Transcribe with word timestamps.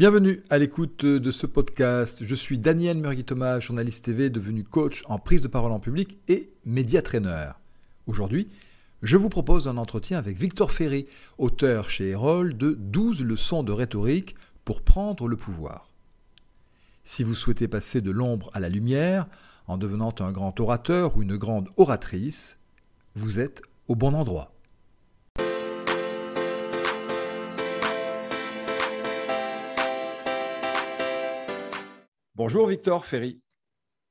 Bienvenue 0.00 0.42
à 0.48 0.56
l'écoute 0.56 1.04
de 1.04 1.30
ce 1.30 1.46
podcast. 1.46 2.24
Je 2.24 2.34
suis 2.34 2.56
Daniel 2.56 2.96
Murgui-Thomas, 2.96 3.60
journaliste 3.60 4.06
TV 4.06 4.30
devenu 4.30 4.64
coach 4.64 5.02
en 5.10 5.18
prise 5.18 5.42
de 5.42 5.46
parole 5.46 5.72
en 5.72 5.78
public 5.78 6.16
et 6.26 6.48
média 6.64 7.02
trainer. 7.02 7.50
Aujourd'hui, 8.06 8.48
je 9.02 9.18
vous 9.18 9.28
propose 9.28 9.68
un 9.68 9.76
entretien 9.76 10.16
avec 10.16 10.38
Victor 10.38 10.72
Ferry, 10.72 11.06
auteur 11.36 11.90
chez 11.90 12.12
Erol 12.12 12.56
de 12.56 12.72
12 12.80 13.22
leçons 13.22 13.62
de 13.62 13.72
rhétorique 13.72 14.36
pour 14.64 14.80
prendre 14.80 15.28
le 15.28 15.36
pouvoir. 15.36 15.90
Si 17.04 17.22
vous 17.22 17.34
souhaitez 17.34 17.68
passer 17.68 18.00
de 18.00 18.10
l'ombre 18.10 18.50
à 18.54 18.60
la 18.60 18.70
lumière 18.70 19.26
en 19.66 19.76
devenant 19.76 20.14
un 20.20 20.32
grand 20.32 20.58
orateur 20.60 21.18
ou 21.18 21.22
une 21.22 21.36
grande 21.36 21.68
oratrice, 21.76 22.56
vous 23.16 23.38
êtes 23.38 23.60
au 23.86 23.96
bon 23.96 24.14
endroit. 24.14 24.54
Bonjour 32.42 32.68
Victor 32.68 33.04
Ferry. 33.04 33.38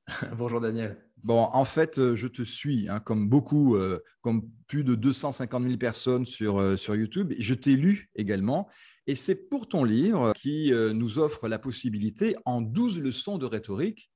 Bonjour 0.37 0.61
Daniel. 0.61 1.03
Bon, 1.23 1.49
en 1.51 1.65
fait, 1.65 1.97
euh, 1.97 2.15
je 2.15 2.27
te 2.27 2.43
suis, 2.43 2.87
hein, 2.87 2.99
comme 2.99 3.27
beaucoup, 3.27 3.75
euh, 3.75 4.03
comme 4.21 4.47
plus 4.67 4.83
de 4.83 4.93
250 4.93 5.63
000 5.63 5.77
personnes 5.77 6.27
sur, 6.27 6.59
euh, 6.59 6.77
sur 6.77 6.95
YouTube. 6.95 7.33
je 7.39 7.55
t'ai 7.55 7.75
lu 7.75 8.11
également. 8.13 8.69
Et 9.07 9.15
c'est 9.15 9.33
pour 9.33 9.67
ton 9.67 9.83
livre 9.83 10.33
qui 10.35 10.71
nous 10.93 11.17
offre 11.17 11.47
la 11.47 11.57
possibilité, 11.57 12.35
en 12.45 12.61
12 12.61 12.99
leçons 12.99 13.39
de 13.39 13.47
rhétorique, 13.47 14.11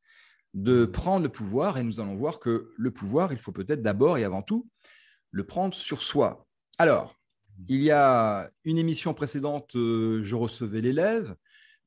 de 0.53 0.85
prendre 0.85 1.23
le 1.23 1.31
pouvoir. 1.31 1.79
Et 1.79 1.83
nous 1.83 1.99
allons 1.99 2.15
voir 2.15 2.39
que 2.39 2.71
le 2.77 2.91
pouvoir, 2.91 3.33
il 3.33 3.39
faut 3.39 3.51
peut-être 3.51 3.81
d'abord 3.81 4.19
et 4.19 4.25
avant 4.25 4.43
tout 4.43 4.69
le 5.31 5.43
prendre 5.43 5.73
sur 5.73 6.03
soi. 6.03 6.45
Alors, 6.77 7.15
il 7.67 7.81
y 7.81 7.89
a 7.89 8.51
une 8.63 8.77
émission 8.77 9.15
précédente, 9.15 9.71
je 9.73 10.35
recevais 10.35 10.81
l'élève, 10.81 11.35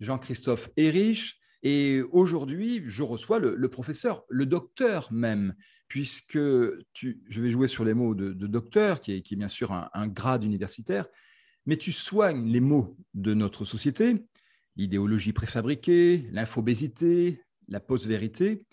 Jean-Christophe 0.01 0.71
Erich, 0.77 1.39
et 1.63 2.03
aujourd'hui, 2.11 2.83
je 2.85 3.03
reçois 3.03 3.39
le, 3.39 3.69
professeur, 3.69 4.25
le 4.29 4.47
docteur 4.47 5.13
même, 5.13 5.55
puisque 5.89 6.39
je 6.39 7.41
vais 7.43 7.51
jouer 7.51 7.69
sur 7.69 7.85
les 7.85 7.95
mots 7.95 8.15
de, 8.15 8.33
docteur, 8.47 9.01
qui 9.01 9.13
est, 9.13 9.35
bien 9.35 9.49
sûr 9.49 9.73
un, 9.73 10.07
grade 10.07 10.45
universitaire, 10.45 11.07
mais 11.65 11.77
tu 11.77 11.93
soignes 11.93 12.47
les 12.47 12.61
mots 12.61 12.97
de 13.15 13.35
notre 13.35 13.65
société, 13.65 14.25
l'idéologie 14.77 15.33
préfabriquée, 15.33 16.29
l'infobésité, 16.31 17.43
la 17.69 17.81
post-vérité. 17.81 18.65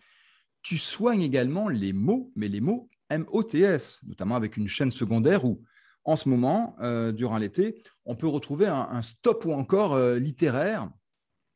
Tu 0.62 0.78
soignes 0.78 1.22
également 1.22 1.70
les 1.70 1.94
mots, 1.94 2.32
mais 2.36 2.48
les 2.48 2.62
mots 2.62 2.90
MOTS, 3.12 4.04
notamment 4.06 4.36
avec 4.36 4.58
une 4.58 4.68
chaîne 4.68 4.92
secondaire 4.92 5.46
où, 5.46 5.64
en 6.06 6.16
ce 6.16 6.30
moment, 6.30 6.76
euh, 6.82 7.12
durant 7.12 7.38
l'été, 7.38 7.82
on 8.06 8.16
peut 8.16 8.28
retrouver 8.28 8.68
un, 8.68 9.02
stop 9.02 9.46
ou 9.46 9.54
encore 9.54 9.94
euh, 9.94 10.20
littéraire 10.20 10.90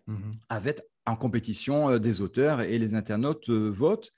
mhm. 0.08 0.40
avec, 0.50 0.82
en 1.08 1.16
compétition 1.16 1.90
euh, 1.90 2.00
des 2.00 2.22
auteurs 2.22 2.62
et 2.62 2.78
les 2.78 2.94
internautes 2.94 3.50
euh, 3.50 3.70
votent. 3.70 4.12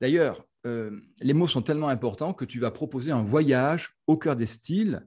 D'ailleurs, 0.00 0.44
euh, 0.66 1.00
les 1.20 1.32
mots 1.32 1.48
sont 1.48 1.62
tellement 1.62 1.88
importants 1.88 2.34
que 2.34 2.44
tu 2.44 2.60
vas 2.60 2.70
proposer 2.70 3.10
un 3.10 3.24
voyage 3.24 3.96
au 4.06 4.16
cœur 4.16 4.36
des 4.36 4.46
styles 4.46 5.06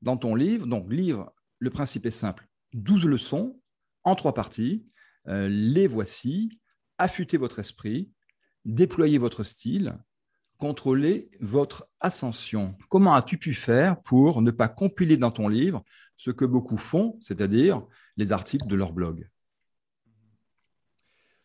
dans 0.00 0.16
ton 0.16 0.34
livre. 0.34 0.66
Donc, 0.66 0.90
livre, 0.90 1.32
le 1.58 1.70
principe 1.70 2.06
est 2.06 2.10
simple 2.10 2.48
12 2.72 3.04
leçons 3.04 3.60
en 4.02 4.16
trois 4.16 4.34
parties. 4.34 4.84
les 5.26 5.86
voici. 5.86 6.50
Affûtez 6.98 7.36
votre 7.36 7.58
esprit, 7.58 8.10
déployez 8.64 9.18
votre 9.18 9.44
style, 9.44 9.98
contrôlez 10.58 11.30
votre 11.40 11.88
ascension. 12.00 12.76
Comment 12.88 13.14
as-tu 13.14 13.38
pu 13.38 13.54
faire 13.54 14.00
pour 14.02 14.40
ne 14.42 14.50
pas 14.50 14.68
compiler 14.68 15.16
dans 15.16 15.30
ton 15.30 15.48
livre 15.48 15.84
ce 16.16 16.30
que 16.30 16.44
beaucoup 16.44 16.78
font, 16.78 17.16
c'est-à-dire 17.20 17.82
les 18.16 18.32
articles 18.32 18.66
de 18.66 18.76
leur 18.76 18.92
blog? 18.92 19.28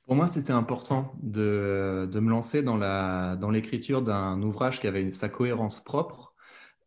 Pour 0.08 0.16
moi, 0.16 0.28
c'était 0.28 0.54
important 0.54 1.14
de, 1.22 2.10
me 2.14 2.30
lancer 2.30 2.64
dans 2.64 3.52
l'écriture 3.52 4.02
dans 4.02 4.38
d'un 4.38 4.42
ouvrage 4.42 4.80
qui 4.80 4.88
avait 4.88 5.12
sa 5.12 5.28
cohérence 5.28 5.84
propre 5.84 6.34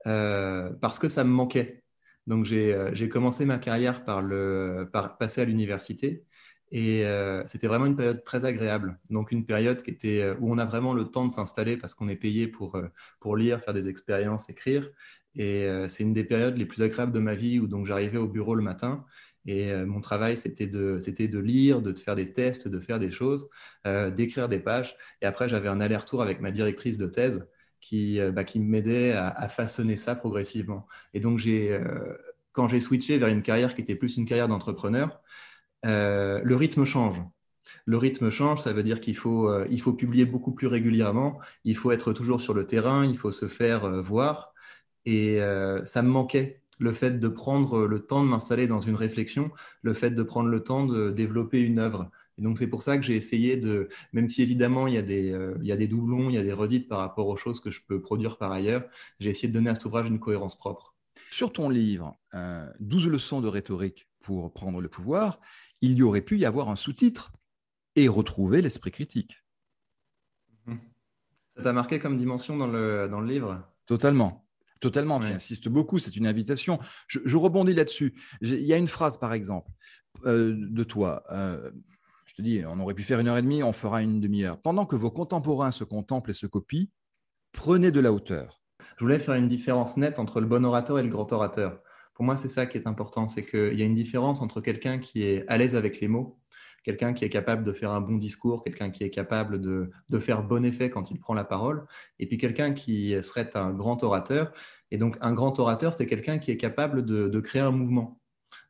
euh, 0.06 0.70
parce 0.80 0.98
que 0.98 1.08
ça 1.08 1.22
me 1.22 1.30
manquait. 1.30 1.84
Donc, 2.26 2.46
j'ai 2.46 2.72
euh, 2.72 3.08
commencé 3.08 3.44
ma 3.44 3.58
carrière 3.58 4.04
par, 4.06 4.22
le, 4.22 4.88
par 4.90 5.18
passer 5.18 5.42
à 5.42 5.44
l'université 5.44 6.24
et 6.72 7.04
euh, 7.04 7.42
c'était 7.46 7.66
vraiment 7.66 7.84
une 7.84 7.96
période 7.96 8.24
très 8.24 8.46
agréable. 8.46 8.98
Donc, 9.10 9.32
une 9.32 9.44
période 9.44 9.82
qui 9.82 9.90
était, 9.90 10.30
où 10.40 10.50
on 10.50 10.56
a 10.56 10.64
vraiment 10.64 10.94
le 10.94 11.04
temps 11.04 11.26
de 11.26 11.32
s'installer 11.32 11.76
parce 11.76 11.94
qu'on 11.94 12.08
est 12.08 12.16
payé 12.16 12.48
pour, 12.48 12.80
pour 13.20 13.36
lire, 13.36 13.60
faire 13.60 13.74
des 13.74 13.88
expériences, 13.88 14.48
écrire. 14.48 14.88
Et 15.34 15.68
c'est 15.88 16.04
une 16.04 16.14
des 16.14 16.24
périodes 16.24 16.56
les 16.56 16.66
plus 16.66 16.82
agréables 16.82 17.12
de 17.12 17.20
ma 17.20 17.34
vie 17.34 17.60
où 17.60 17.68
donc 17.68 17.86
j'arrivais 17.86 18.18
au 18.18 18.26
bureau 18.26 18.54
le 18.54 18.62
matin 18.62 19.04
et 19.46 19.70
euh, 19.70 19.86
mon 19.86 20.00
travail, 20.00 20.36
c'était 20.36 20.66
de, 20.66 20.98
de 20.98 21.38
lire, 21.38 21.82
de 21.82 21.98
faire 21.98 22.14
des 22.14 22.32
tests, 22.32 22.68
de 22.68 22.80
faire 22.80 22.98
des 22.98 23.10
choses, 23.10 23.48
euh, 23.86 24.10
d'écrire 24.10 24.48
des 24.48 24.58
pages. 24.58 24.96
Et 25.22 25.26
après, 25.26 25.48
j'avais 25.48 25.68
un 25.68 25.80
aller-retour 25.80 26.22
avec 26.22 26.40
ma 26.40 26.50
directrice 26.50 26.98
de 26.98 27.06
thèse 27.06 27.46
qui, 27.80 28.20
euh, 28.20 28.32
bah, 28.32 28.44
qui 28.44 28.60
m'aidait 28.60 29.12
à, 29.12 29.48
façonner 29.48 29.96
ça 29.96 30.14
progressivement. 30.14 30.86
Et 31.14 31.20
donc, 31.20 31.40
quand 32.52 32.68
j'ai 32.68 32.80
switché 32.80 33.18
vers 33.18 33.28
une 33.28 33.42
carrière 33.42 33.74
qui 33.74 33.80
était 33.82 33.94
plus 33.94 34.16
une 34.16 34.26
carrière 34.26 34.48
d'entrepreneur, 34.48 35.20
le 35.84 36.54
rythme 36.54 36.84
change. 36.84 37.22
Le 37.86 37.96
rythme 37.96 38.30
change, 38.30 38.60
ça 38.60 38.72
veut 38.72 38.82
dire 38.82 39.00
qu'il 39.00 39.16
faut, 39.16 39.64
il 39.66 39.80
faut 39.80 39.92
publier 39.94 40.26
beaucoup 40.26 40.52
plus 40.52 40.66
régulièrement, 40.66 41.40
il 41.64 41.76
faut 41.76 41.92
être 41.92 42.12
toujours 42.12 42.40
sur 42.40 42.54
le 42.54 42.66
terrain, 42.66 43.04
il 43.06 43.16
faut 43.16 43.32
se 43.32 43.48
faire 43.48 43.88
voir. 44.02 44.52
Et 45.06 45.40
ça 45.84 46.02
me 46.02 46.08
manquait 46.08 46.60
le 46.80 46.92
fait 46.92 47.20
de 47.20 47.28
prendre 47.28 47.86
le 47.86 48.00
temps 48.00 48.24
de 48.24 48.28
m'installer 48.28 48.66
dans 48.66 48.80
une 48.80 48.96
réflexion, 48.96 49.50
le 49.82 49.94
fait 49.94 50.10
de 50.10 50.22
prendre 50.22 50.48
le 50.48 50.64
temps 50.64 50.86
de 50.86 51.10
développer 51.10 51.60
une 51.60 51.78
œuvre. 51.78 52.10
Et 52.38 52.42
donc 52.42 52.56
c'est 52.58 52.66
pour 52.66 52.82
ça 52.82 52.96
que 52.96 53.04
j'ai 53.04 53.16
essayé 53.16 53.58
de, 53.58 53.88
même 54.14 54.30
si 54.30 54.42
évidemment 54.42 54.86
il 54.86 54.94
y, 54.94 54.96
a 54.96 55.02
des, 55.02 55.30
euh, 55.30 55.54
il 55.60 55.66
y 55.66 55.72
a 55.72 55.76
des 55.76 55.86
doublons, 55.86 56.30
il 56.30 56.34
y 56.34 56.38
a 56.38 56.42
des 56.42 56.54
redites 56.54 56.88
par 56.88 56.98
rapport 56.98 57.28
aux 57.28 57.36
choses 57.36 57.60
que 57.60 57.70
je 57.70 57.82
peux 57.86 58.00
produire 58.00 58.38
par 58.38 58.50
ailleurs, 58.50 58.84
j'ai 59.20 59.28
essayé 59.28 59.48
de 59.48 59.52
donner 59.52 59.68
à 59.68 59.74
cet 59.74 59.84
ouvrage 59.84 60.08
une 60.08 60.18
cohérence 60.18 60.56
propre. 60.56 60.94
Sur 61.30 61.52
ton 61.52 61.68
livre, 61.68 62.18
12 62.80 63.06
euh, 63.06 63.10
leçons 63.10 63.42
de 63.42 63.48
rhétorique 63.48 64.08
pour 64.22 64.52
prendre 64.52 64.80
le 64.80 64.88
pouvoir, 64.88 65.38
il 65.82 65.92
y 65.92 66.02
aurait 66.02 66.22
pu 66.22 66.38
y 66.38 66.46
avoir 66.46 66.70
un 66.70 66.76
sous-titre 66.76 67.30
et 67.94 68.08
retrouver 68.08 68.62
l'esprit 68.62 68.90
critique. 68.90 69.44
Mhm. 70.64 70.80
Ça 71.56 71.62
t'a 71.62 71.72
marqué 71.74 71.98
comme 71.98 72.16
dimension 72.16 72.56
dans 72.56 72.66
le, 72.66 73.06
dans 73.10 73.20
le 73.20 73.26
livre? 73.26 73.62
Totalement. 73.84 74.46
Totalement, 74.80 75.20
tu 75.20 75.26
insistes 75.26 75.68
beaucoup, 75.68 75.98
c'est 75.98 76.16
une 76.16 76.26
invitation. 76.26 76.78
Je, 77.06 77.36
rebondis 77.36 77.74
là-dessus. 77.74 78.14
Il 78.40 78.64
y 78.64 78.72
a 78.72 78.78
une 78.78 78.88
phrase, 78.88 79.18
par 79.18 79.34
exemple, 79.34 79.70
euh, 80.24 80.56
de 80.56 80.84
toi. 80.84 81.22
Euh, 81.30 81.70
je 82.24 82.34
te 82.34 82.42
dis, 82.42 82.62
on 82.66 82.80
aurait 82.80 82.94
pu 82.94 83.02
faire 83.02 83.20
une 83.20 83.28
heure 83.28 83.36
et 83.36 83.42
demie, 83.42 83.62
on 83.62 83.74
fera 83.74 84.02
une 84.02 84.20
demi-heure. 84.20 84.58
Pendant 84.60 84.86
que 84.86 84.96
vos 84.96 85.10
contemporains 85.10 85.70
se 85.70 85.84
contemplent 85.84 86.30
et 86.30 86.34
se 86.34 86.46
copient, 86.46 86.86
prenez 87.52 87.90
de 87.90 88.00
la 88.00 88.12
hauteur. 88.12 88.62
Je 88.96 89.04
voulais 89.04 89.18
faire 89.18 89.34
une 89.34 89.48
différence 89.48 89.98
nette 89.98 90.18
entre 90.18 90.40
le 90.40 90.46
bon 90.46 90.64
orateur 90.64 90.98
et 90.98 91.02
le 91.02 91.08
grand 91.08 91.30
orateur. 91.30 91.80
Pour 92.14 92.24
moi, 92.24 92.38
c'est 92.38 92.48
ça 92.48 92.64
qui 92.66 92.78
est 92.78 92.86
important, 92.86 93.28
c'est 93.28 93.44
qu'il 93.44 93.78
y 93.78 93.82
a 93.82 93.86
une 93.86 93.94
différence 93.94 94.40
entre 94.40 94.62
quelqu'un 94.62 94.98
qui 94.98 95.24
est 95.24 95.46
à 95.48 95.58
l'aise 95.58 95.76
avec 95.76 96.00
les 96.00 96.08
mots, 96.08 96.39
quelqu'un 96.82 97.12
qui 97.12 97.24
est 97.24 97.28
capable 97.28 97.64
de 97.64 97.72
faire 97.72 97.90
un 97.90 98.00
bon 98.00 98.16
discours, 98.16 98.64
quelqu'un 98.64 98.90
qui 98.90 99.04
est 99.04 99.10
capable 99.10 99.60
de, 99.60 99.90
faire 100.20 100.42
bon 100.42 100.64
effet 100.64 100.90
quand 100.90 101.10
il 101.10 101.18
prend 101.18 101.34
la 101.34 101.44
parole, 101.44 101.86
et 102.18 102.26
puis 102.26 102.38
quelqu'un 102.38 102.72
qui 102.72 103.14
serait 103.22 103.56
un 103.56 103.70
grand 103.70 104.02
orateur. 104.02 104.52
Et 104.90 104.96
donc 104.96 105.16
un 105.20 105.32
grand 105.32 105.58
orateur, 105.58 105.94
c'est 105.94 106.06
quelqu'un 106.06 106.38
qui 106.38 106.50
est 106.50 106.56
capable 106.56 107.04
de, 107.04 107.40
créer 107.40 107.62
un 107.62 107.70
mouvement 107.70 108.16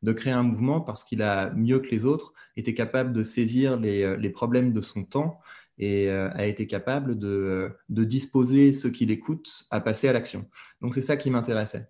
de 0.03 0.13
créer 0.13 0.33
un 0.33 0.43
mouvement 0.43 0.81
parce 0.81 1.05
qu'il 1.05 1.23
a, 1.23 1.51
mieux 1.51 1.79
que 1.79 1.91
les 1.91 2.07
autres, 2.07 2.33
été 2.57 2.73
capable 2.75 3.13
de 3.13 3.23
saisir 3.23 3.79
les, 3.79 4.31
problèmes 4.31 4.73
de 4.73 4.81
son 4.81 5.05
temps 5.05 5.41
et 5.79 6.09
euh, 6.09 6.31
a 6.33 6.47
été 6.47 6.67
capable 6.67 7.19
de, 7.19 7.71
de 7.91 8.05
disposer 8.05 8.73
ceux 8.73 8.91
qui 8.91 9.07
l'écoutent 9.07 9.67
à 9.71 9.81
passer 9.81 10.09
à 10.09 10.13
l'action. 10.13 10.49
Donc 10.81 10.95
c'est 10.95 11.03
ça 11.03 11.17
qui 11.17 11.31
m'intéressait 11.31 11.89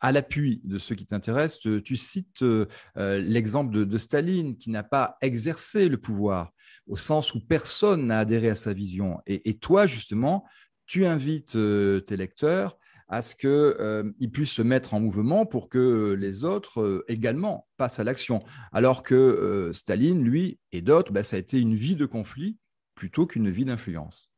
à 0.00 0.12
l'appui 0.12 0.60
de 0.64 0.78
ceux 0.78 0.94
qui 0.94 1.06
t'intéressent, 1.06 1.82
tu 1.84 1.96
cites 1.96 2.42
euh, 2.42 2.66
euh, 2.96 3.18
l'exemple 3.18 3.84
de, 3.84 3.98
Staline 3.98 4.56
qui 4.56 4.70
n'a 4.70 4.82
pas 4.82 5.16
exercé 5.20 5.88
le 5.88 5.98
pouvoir 5.98 6.52
au 6.86 6.96
sens 6.96 7.34
où 7.34 7.40
personne 7.40 8.06
n'a 8.06 8.18
adhéré 8.18 8.48
à 8.48 8.56
sa 8.56 8.72
vision. 8.72 9.18
Et, 9.26 9.54
toi, 9.54 9.86
justement, 9.86 10.44
tu 10.86 11.04
invites 11.04 11.56
euh, 11.56 12.00
tes 12.00 12.16
lecteurs 12.16 12.78
à 13.08 13.22
ce 13.22 13.34
qu'ils 13.34 14.30
puissent 14.30 14.52
se 14.52 14.62
mettre 14.62 14.94
en 14.94 15.00
mouvement 15.00 15.44
pour 15.44 15.68
que 15.68 16.16
les 16.18 16.44
autres 16.44 17.04
également 17.08 17.68
passent 17.76 17.98
à 17.98 18.04
l'action. 18.04 18.42
Alors 18.72 19.02
que 19.02 19.70
Staline, 19.74 20.22
lui, 20.22 20.60
et 20.70 20.80
d'autres, 20.80 21.12
bah, 21.12 21.24
ça 21.24 21.36
a 21.36 21.40
été 21.40 21.58
une 21.58 21.74
vie 21.74 21.96
de 21.96 22.06
conflit 22.06 22.56
plutôt 22.94 23.26
qu'une 23.26 23.50
vie 23.50 23.64
d'influence 23.64 24.29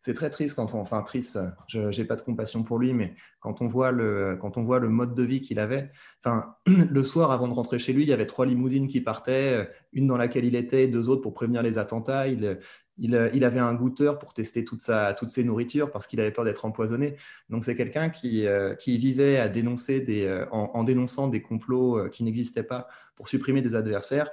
c'est 0.00 0.14
très 0.14 0.30
triste 0.30 0.54
quand 0.56 0.74
on, 0.74 0.80
enfin 0.80 1.02
triste, 1.02 1.38
je 1.66 1.80
n'ai 1.80 2.04
pas 2.04 2.16
de 2.16 2.22
compassion 2.22 2.62
pour 2.62 2.78
lui, 2.78 2.92
mais 2.92 3.14
quand 3.40 3.62
on 3.62 3.68
voit 3.68 3.90
le, 3.90 4.38
quand 4.40 4.56
on 4.56 4.62
voit 4.62 4.78
le 4.78 4.88
mode 4.88 5.14
de 5.14 5.22
vie 5.22 5.40
qu'il 5.40 5.58
avait, 5.58 5.90
enfin, 6.24 6.56
le 6.66 7.02
soir 7.02 7.32
avant 7.32 7.48
de 7.48 7.54
rentrer 7.54 7.78
chez 7.78 7.92
lui, 7.92 8.04
il 8.04 8.08
y 8.08 8.12
avait 8.12 8.26
trois 8.26 8.46
limousines 8.46 8.86
qui 8.86 9.00
partaient, 9.00 9.68
une 9.92 10.06
dans 10.06 10.16
laquelle 10.16 10.44
il 10.44 10.54
était, 10.54 10.86
deux 10.88 11.08
autres 11.08 11.22
pour 11.22 11.34
prévenir 11.34 11.62
les 11.62 11.78
attentats. 11.78 12.28
Il, 12.28 12.58
il, 12.98 13.44
avait 13.44 13.60
un 13.60 13.74
goûteur 13.74 14.18
pour 14.18 14.32
tester 14.32 14.64
toute 14.64 14.80
sa, 14.80 15.14
toutes 15.14 15.28
ses 15.30 15.44
nourritures 15.44 15.90
parce 15.90 16.06
qu'il 16.06 16.20
avait 16.20 16.30
peur 16.30 16.44
d'être 16.44 16.64
empoisonné. 16.64 17.16
Donc 17.50 17.64
c'est 17.64 17.74
quelqu'un 17.74 18.10
qui, 18.10 18.46
euh, 18.46 18.74
qui, 18.74 18.96
vivait 18.98 19.38
à 19.38 19.48
dénoncer 19.48 20.00
des, 20.00 20.24
euh, 20.24 20.46
en, 20.50 20.82
dénonçant 20.84 21.28
des 21.28 21.42
complots 21.42 21.98
euh, 21.98 22.08
qui 22.08 22.24
n'existaient 22.24 22.62
pas 22.62 22.88
pour 23.14 23.28
supprimer 23.28 23.62
des 23.62 23.74
adversaires 23.74 24.30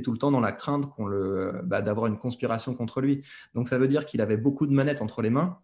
tout 0.00 0.12
le 0.12 0.18
temps 0.18 0.30
dans 0.30 0.40
la 0.40 0.52
crainte 0.52 0.88
bah, 1.64 1.82
d'avoir 1.82 2.06
une 2.06 2.18
conspiration 2.18 2.74
contre 2.74 3.00
lui. 3.00 3.24
Donc 3.54 3.68
ça 3.68 3.78
veut 3.78 3.88
dire 3.88 4.06
qu'il 4.06 4.20
avait 4.20 4.36
beaucoup 4.36 4.66
de 4.66 4.72
manettes 4.72 5.02
entre 5.02 5.20
les 5.20 5.30
mains, 5.30 5.58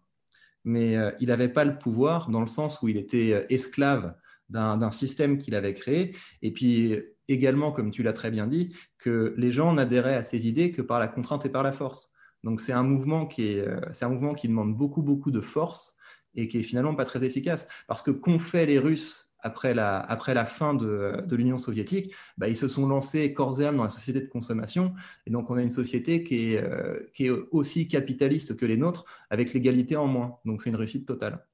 mais 0.63 0.97
euh, 0.97 1.11
il 1.19 1.29
n'avait 1.29 1.49
pas 1.49 1.65
le 1.65 1.77
pouvoir 1.77 2.29
dans 2.29 2.41
le 2.41 2.47
sens 2.47 2.81
où 2.81 2.87
il 2.87 2.97
était 2.97 3.33
euh, 3.33 3.45
esclave 3.49 4.15
d'un 4.49 4.89
système 4.89 5.37
qu'il 5.37 5.53
avait 5.53 5.75
créé. 5.75 6.15
Et 6.41 6.51
puis 6.51 6.99
également, 7.27 7.71
comme 7.71 7.91
tu 7.91 8.01
l'as 8.01 8.13
très 8.13 8.31
bien 8.31 8.47
dit, 8.47 8.75
que 8.97 9.35
les 9.37 9.51
gens 9.51 9.73
n'adhéraient 9.73 10.15
à 10.15 10.23
ses 10.23 10.47
idées 10.47 10.71
que 10.71 10.81
par 10.81 10.99
la 10.99 11.07
contrainte 11.07 11.45
et 11.45 11.49
par 11.49 11.61
la 11.61 11.71
force. 11.71 12.11
Donc 12.43 12.59
c'est 12.59 12.73
un 12.73 12.81
mouvement 12.81 13.27
qui 13.27 13.53
est, 13.53 13.67
euh, 13.67 13.79
c'est 13.91 14.05
un 14.05 14.09
mouvement 14.09 14.33
qui 14.33 14.47
demande 14.47 14.75
beaucoup 14.75 15.03
beaucoup 15.03 15.29
de 15.29 15.41
force 15.41 15.95
et 16.35 16.47
qui 16.47 16.57
est 16.57 16.63
finalement 16.63 16.95
pas 16.95 17.05
très 17.05 17.23
efficace 17.23 17.67
parce 17.87 18.01
que 18.01 18.11
qu'ont 18.11 18.39
fait 18.39 18.65
les 18.65 18.79
Russes 18.79 19.28
après 19.41 19.73
la, 19.73 19.99
après 19.99 20.33
la 20.33 20.45
fin 20.45 20.73
de, 20.73 21.21
de 21.25 21.35
l'Union 21.35 21.57
soviétique, 21.57 22.13
bah, 22.37 22.49
ils 22.49 22.55
se 22.55 22.67
sont 22.67 22.87
lancés 22.87 23.33
corps 23.33 23.59
et 23.61 23.65
âme 23.65 23.77
dans 23.77 23.83
la 23.83 23.89
société 23.89 24.21
de 24.21 24.27
consommation. 24.27 24.93
Et 25.25 25.31
donc, 25.31 25.49
on 25.49 25.55
a 25.55 25.61
une 25.61 25.69
société 25.69 26.23
qui 26.23 26.53
est, 26.53 26.63
euh, 26.63 26.99
qui 27.13 27.27
est 27.27 27.29
aussi 27.29 27.87
capitaliste 27.87 28.55
que 28.55 28.65
les 28.65 28.77
nôtres, 28.77 29.05
avec 29.29 29.53
l'égalité 29.53 29.95
en 29.95 30.07
moins. 30.07 30.37
Donc, 30.45 30.61
c'est 30.61 30.69
une 30.69 30.75
réussite 30.75 31.07
totale. 31.07 31.45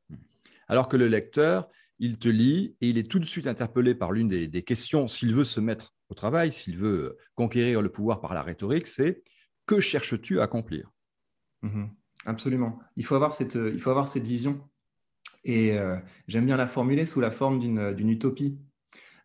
Alors 0.68 0.90
que 0.90 0.98
le 0.98 1.08
lecteur, 1.08 1.70
il 2.00 2.18
te 2.18 2.28
lit 2.28 2.76
et 2.82 2.90
il 2.90 2.98
est 2.98 3.10
tout 3.10 3.20
de 3.20 3.26
suite 3.26 3.48
interpellé 3.48 3.96
par 3.96 4.12
l'une 4.12 4.28
des, 4.28 4.48
des 4.48 4.64
questions, 4.64 5.08
s'il 5.08 5.34
veut 5.34 5.44
se 5.44 5.60
mettre 5.60 5.94
au 6.10 6.14
travail, 6.14 6.52
s'il 6.52 6.78
veut 6.78 7.18
conquérir 7.36 7.82
le 7.82 7.90
pouvoir 7.90 8.20
par 8.20 8.34
la 8.34 8.44
rhétorique, 8.44 8.88
c'est 8.88 9.24
que 9.66 9.80
cherches-tu 9.80 10.40
à 10.40 10.44
accomplir? 10.44 10.92
Mhm. 11.62 11.90
Absolument. 12.26 12.80
Il 12.96 13.06
faut 13.06 13.16
avoir 13.16 13.34
cette, 13.34 13.56
il 13.56 13.80
faut 13.80 13.92
avoir 13.92 14.08
cette 14.08 14.26
vision 14.26 14.68
et 15.46 15.78
euh, 15.78 15.96
j'aime 16.28 16.46
bien 16.46 16.58
la 16.58 16.68
formuler 16.68 17.06
sous 17.06 17.22
la 17.22 17.32
forme 17.32 17.60
d'une 17.60 18.10
utopie. 18.10 18.60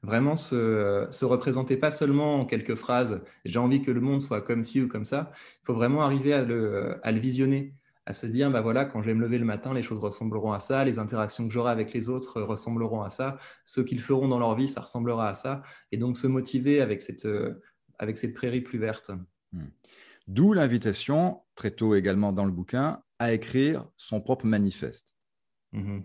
Vraiment 0.02 0.36
se, 0.36 1.08
se, 1.10 1.24
représenter 1.24 1.76
pas 1.76 1.90
seulement 1.90 2.40
en 2.40 2.46
quelques 2.46 2.74
phrases, 2.74 3.22
j'ai 3.44 3.58
envie 3.58 3.82
que 3.82 3.90
le 3.90 4.00
monde 4.00 4.22
soit 4.22 4.40
comme 4.40 4.64
ci 4.64 4.80
ou 4.80 4.88
comme 4.88 5.04
ça. 5.04 5.32
Il 5.62 5.66
faut 5.66 5.74
vraiment 5.74 6.02
arriver 6.02 6.32
à 6.32 6.42
le, 6.42 7.00
visionner, 7.20 7.74
à 8.06 8.14
se 8.14 8.26
dire, 8.26 8.50
bah 8.50 8.62
voilà, 8.62 8.86
quand 8.86 9.02
je 9.02 9.06
vais 9.06 9.14
me 9.14 9.20
lever 9.20 9.38
le 9.38 9.44
matin, 9.44 9.74
les 9.74 9.82
choses 9.82 9.98
ressembleront 9.98 10.52
à 10.52 10.58
ça, 10.58 10.86
les 10.86 10.98
interactions 10.98 11.46
que 11.46 11.52
j'aurai 11.52 11.70
avec 11.70 11.92
les 11.92 12.08
autres 12.08 12.40
ressembleront 12.40 13.02
à 13.02 13.10
ça, 13.10 13.36
ce 13.66 13.82
qu'ils 13.82 14.00
feront 14.00 14.28
dans 14.28 14.38
leur 14.38 14.54
vie, 14.54 14.68
ça 14.68 14.80
ressemblera 14.80 15.28
à 15.28 15.34
ça. 15.34 15.62
Et 15.92 15.98
donc 15.98 16.16
se 16.16 16.26
motiver 16.26 16.80
avec 16.80 17.02
cette, 17.02 17.28
avec 17.98 18.34
prairie 18.34 18.62
plus 18.62 18.78
verte. 18.78 19.10
Hmm. 19.52 19.66
D'où 20.28 20.54
l'invitation, 20.54 21.42
très 21.54 21.72
tôt 21.72 21.94
également 21.94 22.32
dans 22.32 22.46
le 22.46 22.52
bouquin, 22.52 23.02
à 23.18 23.34
écrire 23.34 23.86
son 23.96 24.22
propre 24.22 24.46
manifeste. 24.46 25.14
Mmh 25.72 26.00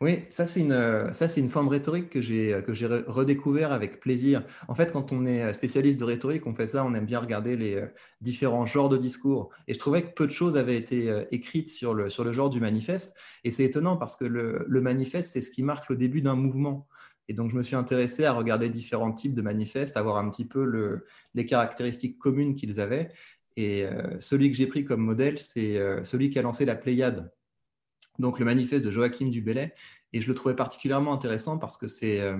oui, 0.00 0.24
ça 0.30 0.46
c'est 0.46 0.60
une, 0.60 1.12
ça 1.14 1.26
c'est 1.26 1.40
une 1.40 1.48
forme 1.48 1.68
rhétorique 1.68 2.10
que 2.10 2.20
j'ai 2.20 2.62
que 2.66 2.72
j'ai 2.74 2.86
redécouvert 2.86 3.72
avec 3.72 3.98
plaisir. 3.98 4.46
En 4.68 4.74
fait, 4.74 4.92
quand 4.92 5.10
on 5.12 5.24
est 5.26 5.52
spécialiste 5.54 5.98
de 5.98 6.04
rhétorique, 6.04 6.46
on 6.46 6.54
fait 6.54 6.66
ça, 6.66 6.84
on 6.84 6.94
aime 6.94 7.06
bien 7.06 7.18
regarder 7.18 7.56
les 7.56 7.74
euh, 7.76 7.86
différents 8.20 8.66
genres 8.66 8.88
de 8.90 8.98
discours. 8.98 9.50
Et 9.68 9.74
je 9.74 9.78
trouvais 9.78 10.02
que 10.02 10.12
peu 10.14 10.26
de 10.26 10.32
choses 10.32 10.56
avaient 10.56 10.76
été 10.76 11.10
euh, 11.10 11.24
écrites 11.32 11.70
sur 11.70 11.94
le 11.94 12.08
sur 12.10 12.24
le 12.24 12.32
genre 12.32 12.50
du 12.50 12.60
manifeste. 12.60 13.14
Et 13.44 13.50
c'est 13.50 13.64
étonnant 13.64 13.96
parce 13.96 14.16
que 14.16 14.24
le, 14.26 14.64
le 14.68 14.80
manifeste 14.80 15.32
c'est 15.32 15.40
ce 15.40 15.50
qui 15.50 15.62
marque 15.62 15.88
le 15.88 15.96
début 15.96 16.20
d'un 16.22 16.36
mouvement. 16.36 16.86
Et 17.28 17.34
donc 17.34 17.50
je 17.50 17.56
me 17.56 17.62
suis 17.62 17.76
intéressé 17.76 18.24
à 18.24 18.32
regarder 18.32 18.68
différents 18.68 19.12
types 19.12 19.34
de 19.34 19.42
manifestes, 19.42 19.96
à 19.96 20.02
voir 20.02 20.18
un 20.18 20.28
petit 20.30 20.44
peu 20.46 20.64
le, 20.64 21.06
les 21.34 21.46
caractéristiques 21.46 22.18
communes 22.18 22.54
qu'ils 22.54 22.80
avaient. 22.80 23.10
Et 23.56 23.84
euh, 23.86 24.18
celui 24.20 24.50
que 24.50 24.56
j'ai 24.56 24.66
pris 24.66 24.84
comme 24.84 25.00
modèle, 25.00 25.38
c'est 25.38 25.78
celui 26.04 26.30
qui 26.30 26.38
a 26.38 26.42
lancé 26.42 26.64
la 26.64 26.76
Pléiade 26.76 27.30
donc 28.20 28.38
le 28.38 28.44
manifeste 28.44 28.84
de 28.84 28.90
Joachim 28.90 29.28
du 29.28 29.40
Bellay. 29.40 29.74
Et 30.12 30.20
je 30.20 30.28
le 30.28 30.34
trouvais 30.34 30.56
particulièrement 30.56 31.12
intéressant 31.12 31.58
parce 31.58 31.76
que 31.76 31.86
c'est, 31.86 32.20
euh, 32.20 32.36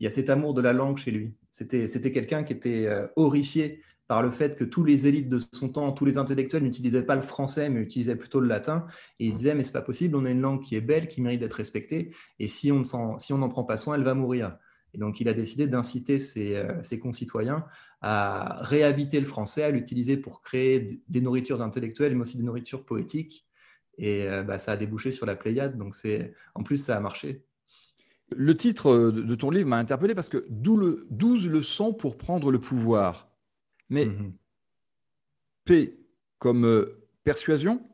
il 0.00 0.04
y 0.04 0.06
a 0.06 0.10
cet 0.10 0.30
amour 0.30 0.54
de 0.54 0.62
la 0.62 0.72
langue 0.72 0.98
chez 0.98 1.10
lui. 1.10 1.34
C'était, 1.50 1.86
c'était 1.86 2.12
quelqu'un 2.12 2.44
qui 2.44 2.52
était 2.52 2.86
euh, 2.86 3.06
horrifié 3.16 3.80
par 4.06 4.22
le 4.22 4.30
fait 4.30 4.56
que 4.56 4.64
tous 4.64 4.84
les 4.84 5.06
élites 5.06 5.30
de 5.30 5.38
son 5.52 5.70
temps, 5.70 5.92
tous 5.92 6.04
les 6.04 6.18
intellectuels 6.18 6.62
n'utilisaient 6.62 7.04
pas 7.04 7.16
le 7.16 7.22
français, 7.22 7.70
mais 7.70 7.80
utilisaient 7.80 8.16
plutôt 8.16 8.40
le 8.40 8.48
latin. 8.48 8.86
Et 9.18 9.26
ils 9.26 9.32
se 9.32 9.38
disaient, 9.38 9.54
mais 9.54 9.64
c'est 9.64 9.72
pas 9.72 9.82
possible, 9.82 10.16
on 10.16 10.26
a 10.26 10.30
une 10.30 10.42
langue 10.42 10.62
qui 10.62 10.76
est 10.76 10.82
belle, 10.82 11.08
qui 11.08 11.22
mérite 11.22 11.40
d'être 11.40 11.54
respectée, 11.54 12.14
et 12.38 12.46
si 12.46 12.70
on 12.70 12.82
si 13.18 13.32
n'en 13.32 13.48
prend 13.48 13.64
pas 13.64 13.78
soin, 13.78 13.94
elle 13.94 14.04
va 14.04 14.14
mourir. 14.14 14.58
Et 14.92 14.98
donc, 14.98 15.20
il 15.20 15.28
a 15.28 15.34
décidé 15.34 15.66
d'inciter 15.66 16.18
ses, 16.18 16.54
euh, 16.56 16.82
ses, 16.82 17.00
concitoyens 17.00 17.64
à 18.00 18.58
réhabiter 18.60 19.18
le 19.18 19.26
français, 19.26 19.64
à 19.64 19.70
l'utiliser 19.70 20.16
pour 20.16 20.40
créer 20.42 21.00
des 21.08 21.20
nourritures 21.20 21.62
intellectuelles, 21.62 22.14
mais 22.14 22.22
aussi 22.22 22.36
des 22.36 22.44
nourritures 22.44 22.84
poétiques, 22.84 23.46
et 23.98 24.26
euh, 24.26 24.42
bah, 24.42 24.58
ça 24.58 24.72
a 24.72 24.76
débouché 24.76 25.12
sur 25.12 25.26
la 25.26 25.36
Pléiade. 25.36 25.76
Donc, 25.78 25.94
c'est... 25.94 26.34
en 26.54 26.62
plus, 26.62 26.78
ça 26.78 26.96
a 26.96 27.00
marché. 27.00 27.44
Le 28.30 28.54
titre 28.54 29.10
de 29.10 29.34
ton 29.34 29.50
livre 29.50 29.68
m'a 29.68 29.78
interpellé 29.78 30.14
parce 30.14 30.28
que 30.28 30.46
12 30.48 31.48
leçons 31.48 31.92
pour 31.92 32.16
prendre 32.16 32.50
le 32.50 32.58
pouvoir. 32.58 33.30
Mais 33.90 34.06
mhm. 34.06 34.34
P 35.64 36.00
comme 36.38 36.66
euh, 36.66 37.06
persuasion, 37.22 37.88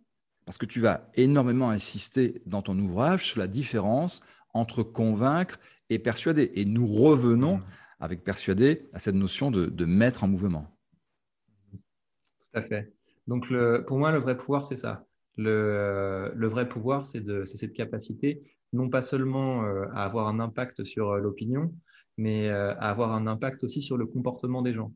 parce 0.44 0.58
que 0.58 0.66
tu 0.66 0.80
vas 0.80 1.08
énormément 1.14 1.70
insister 1.70 2.42
dans 2.46 2.62
ton 2.62 2.76
ouvrage 2.78 3.26
sur 3.26 3.38
la 3.38 3.46
différence 3.46 4.22
entre 4.54 4.82
convaincre 4.82 5.60
et 5.88 5.98
persuader. 5.98 6.50
Et 6.54 6.64
nous 6.64 6.86
revenons 6.86 7.58
mhm. 7.58 7.64
avec 8.00 8.24
persuader 8.24 8.88
à 8.92 8.98
cette 8.98 9.14
notion 9.14 9.50
de, 9.50 9.84
mettre 9.84 10.24
en 10.24 10.28
mouvement. 10.28 10.66
Tout 11.72 11.78
à 12.54 12.62
fait. 12.62 12.92
Donc, 13.26 13.50
le, 13.50 13.84
pour 13.86 13.98
moi, 13.98 14.10
le 14.10 14.18
vrai 14.18 14.36
pouvoir, 14.36 14.64
c'est 14.64 14.76
ça. 14.76 15.06
Le, 15.36 16.32
le 16.34 16.48
vrai 16.48 16.68
pouvoir, 16.68 17.06
c'est 17.06 17.22
cette 17.46 17.72
capacité, 17.72 18.42
non 18.72 18.88
pas 18.88 19.02
seulement 19.02 19.64
euh, 19.64 19.86
à 19.92 20.04
avoir 20.04 20.28
un 20.28 20.40
impact 20.40 20.84
sur 20.84 21.10
euh, 21.10 21.18
l'opinion, 21.18 21.74
mais 22.16 22.48
euh, 22.50 22.72
à 22.74 22.90
avoir 22.90 23.12
un 23.12 23.26
impact 23.26 23.64
aussi 23.64 23.82
sur 23.82 23.96
le 23.96 24.06
comportement 24.06 24.62
des 24.62 24.74
gens. 24.74 24.92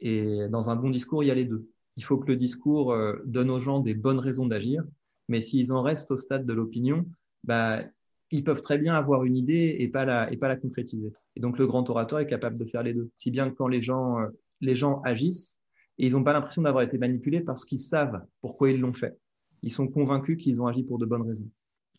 Et 0.00 0.48
dans 0.50 0.68
un 0.70 0.76
bon 0.76 0.90
discours, 0.90 1.24
il 1.24 1.28
y 1.28 1.30
a 1.30 1.34
les 1.34 1.46
deux. 1.46 1.68
Il 1.96 2.04
faut 2.04 2.18
que 2.18 2.26
le 2.28 2.36
discours 2.36 2.94
donne 3.24 3.50
aux 3.50 3.60
gens 3.60 3.80
des 3.80 3.94
bonnes 3.94 4.18
raisons 4.18 4.44
d'agir, 4.46 4.84
mais 5.28 5.40
s'ils 5.40 5.72
en 5.72 5.80
restent 5.80 6.10
au 6.10 6.18
stade 6.18 6.44
de 6.44 6.52
l'opinion, 6.52 7.06
bah, 7.44 7.82
ils 8.30 8.44
peuvent 8.44 8.60
très 8.60 8.76
bien 8.76 8.94
avoir 8.94 9.24
une 9.24 9.38
idée 9.38 9.76
et 9.78 9.88
pas 9.88 10.04
la, 10.04 10.30
et 10.30 10.36
pas 10.36 10.48
la 10.48 10.56
concrétiser. 10.56 11.10
Et 11.34 11.40
donc 11.40 11.56
le 11.56 11.66
grand 11.66 11.88
orateur 11.88 12.18
est 12.18 12.26
capable 12.26 12.58
de 12.58 12.66
faire 12.66 12.82
les 12.82 12.92
deux. 12.92 13.10
Si 13.16 13.30
bien 13.30 13.48
que 13.48 13.54
quand 13.54 13.68
les 13.68 13.80
gens, 13.80 14.18
les 14.60 14.74
gens 14.74 15.00
agissent, 15.06 15.62
et 15.96 16.06
ils 16.06 16.12
n'ont 16.12 16.24
pas 16.24 16.34
l'impression 16.34 16.60
d'avoir 16.60 16.84
été 16.84 16.98
manipulés 16.98 17.40
parce 17.40 17.64
qu'ils 17.64 17.80
savent 17.80 18.22
pourquoi 18.42 18.70
ils 18.70 18.78
l'ont 18.78 18.92
fait 18.92 19.18
ils 19.62 19.72
sont 19.72 19.88
convaincus 19.88 20.42
qu'ils 20.42 20.60
ont 20.60 20.66
agi 20.66 20.82
pour 20.82 20.98
de 20.98 21.06
bonnes 21.06 21.26
raisons. 21.26 21.50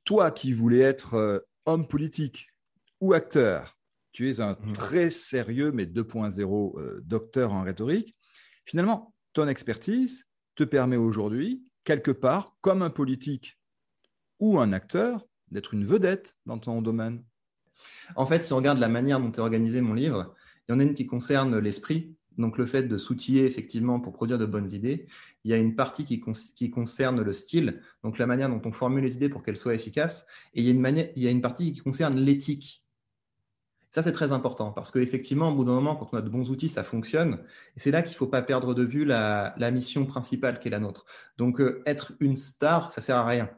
Toi 0.04 0.31
qui 0.31 0.54
voulais 0.54 0.80
être 0.80 1.15
euh, 1.15 1.39
homme 1.65 1.88
politique 1.88 2.48
ou 3.01 3.13
acteur, 3.13 3.78
tu 4.11 4.30
es 4.30 4.42
un 4.42 4.57
mhm. 4.59 4.71
très 4.71 5.09
sérieux, 5.09 5.71
mais 5.71 5.85
2.0 5.85 6.80
euh, 6.80 7.02
docteur 7.04 7.54
en 7.54 7.64
rhétorique. 7.64 8.16
Finalement, 8.66 9.14
ton 9.33 9.47
expertise 9.47 10.26
te 10.56 10.64
permet 10.64 10.97
aujourd'hui, 10.97 11.64
quelque 11.83 12.11
part, 12.11 12.56
comme 12.61 12.81
un 12.81 12.90
politique 12.90 13.59
ou 14.40 14.59
un 14.59 14.73
acteur, 14.73 15.26
d'être 15.52 15.73
une 15.73 15.85
vedette 15.85 16.35
dans 16.45 16.59
ton 16.59 16.81
domaine. 16.81 17.23
En 18.16 18.26
fait, 18.26 18.42
si 18.42 18.54
on 18.54 18.57
regarde 18.57 18.80
la 18.80 18.90
manière 18.90 19.19
dont 19.19 19.31
est 19.31 19.40
organisé 19.40 19.81
mon 19.81 19.94
livre, 19.94 20.35
il 20.68 20.71
y 20.71 20.76
en 20.76 20.80
a 20.80 20.83
une 20.83 20.94
qui 20.94 21.06
concerne 21.06 21.57
l'esprit, 21.59 22.16
donc 22.37 22.57
le 22.57 22.65
fait 22.65 22.83
de 22.83 22.97
s'outiller 22.97 23.45
effectivement 23.45 23.99
pour 23.99 24.13
produire 24.13 24.37
de 24.37 24.45
bonnes 24.45 24.69
idées. 24.71 25.07
Il 25.44 25.51
y 25.51 25.53
a 25.53 25.57
une 25.57 25.75
partie 25.75 26.06
qui, 26.06 26.69
concerne 26.69 27.21
le 27.21 27.33
style, 27.33 27.81
donc 28.03 28.17
la 28.17 28.27
manière 28.27 28.49
dont 28.49 28.61
on 28.65 28.71
formule 28.71 29.03
les 29.03 29.15
idées 29.15 29.29
pour 29.29 29.44
qu'elles 29.44 29.57
soient 29.57 29.73
efficaces. 29.73 30.25
Et 30.53 30.61
il 30.61 30.65
y 30.65 30.69
a 31.27 31.31
une, 31.31 31.41
partie 31.41 31.73
qui 31.73 31.79
concerne 31.79 32.19
l'éthique. 32.19 32.83
Ça, 33.89 34.01
c'est 34.01 34.11
très 34.11 34.31
important 34.31 34.71
parce 34.71 34.91
qu'effectivement, 34.91 35.49
au 35.49 35.56
bout 35.56 35.63
d'un 35.63 35.73
moment, 35.73 35.95
quand 35.95 36.09
on 36.11 36.17
a 36.17 36.21
de 36.21 36.29
bons 36.29 36.49
outils, 36.49 36.69
ça 36.69 36.83
fonctionne. 36.83 37.44
Et 37.75 37.79
c'est 37.79 37.91
là 37.91 38.01
qu'il 38.01 38.11
ne 38.11 38.17
faut 38.17 38.27
pas 38.27 38.41
perdre 38.41 38.73
de 38.73 38.83
vue 38.83 39.06
la, 39.06 39.56
mission 39.71 40.06
principale 40.06 40.59
qui 40.59 40.67
est 40.67 40.71
la 40.71 40.79
nôtre. 40.79 41.06
Donc, 41.37 41.61
euh, 41.61 41.81
être 41.85 42.13
une 42.19 42.35
star, 42.35 42.91
ça 42.91 43.01
ne 43.01 43.03
sert 43.03 43.15
à 43.15 43.25
rien 43.25 43.49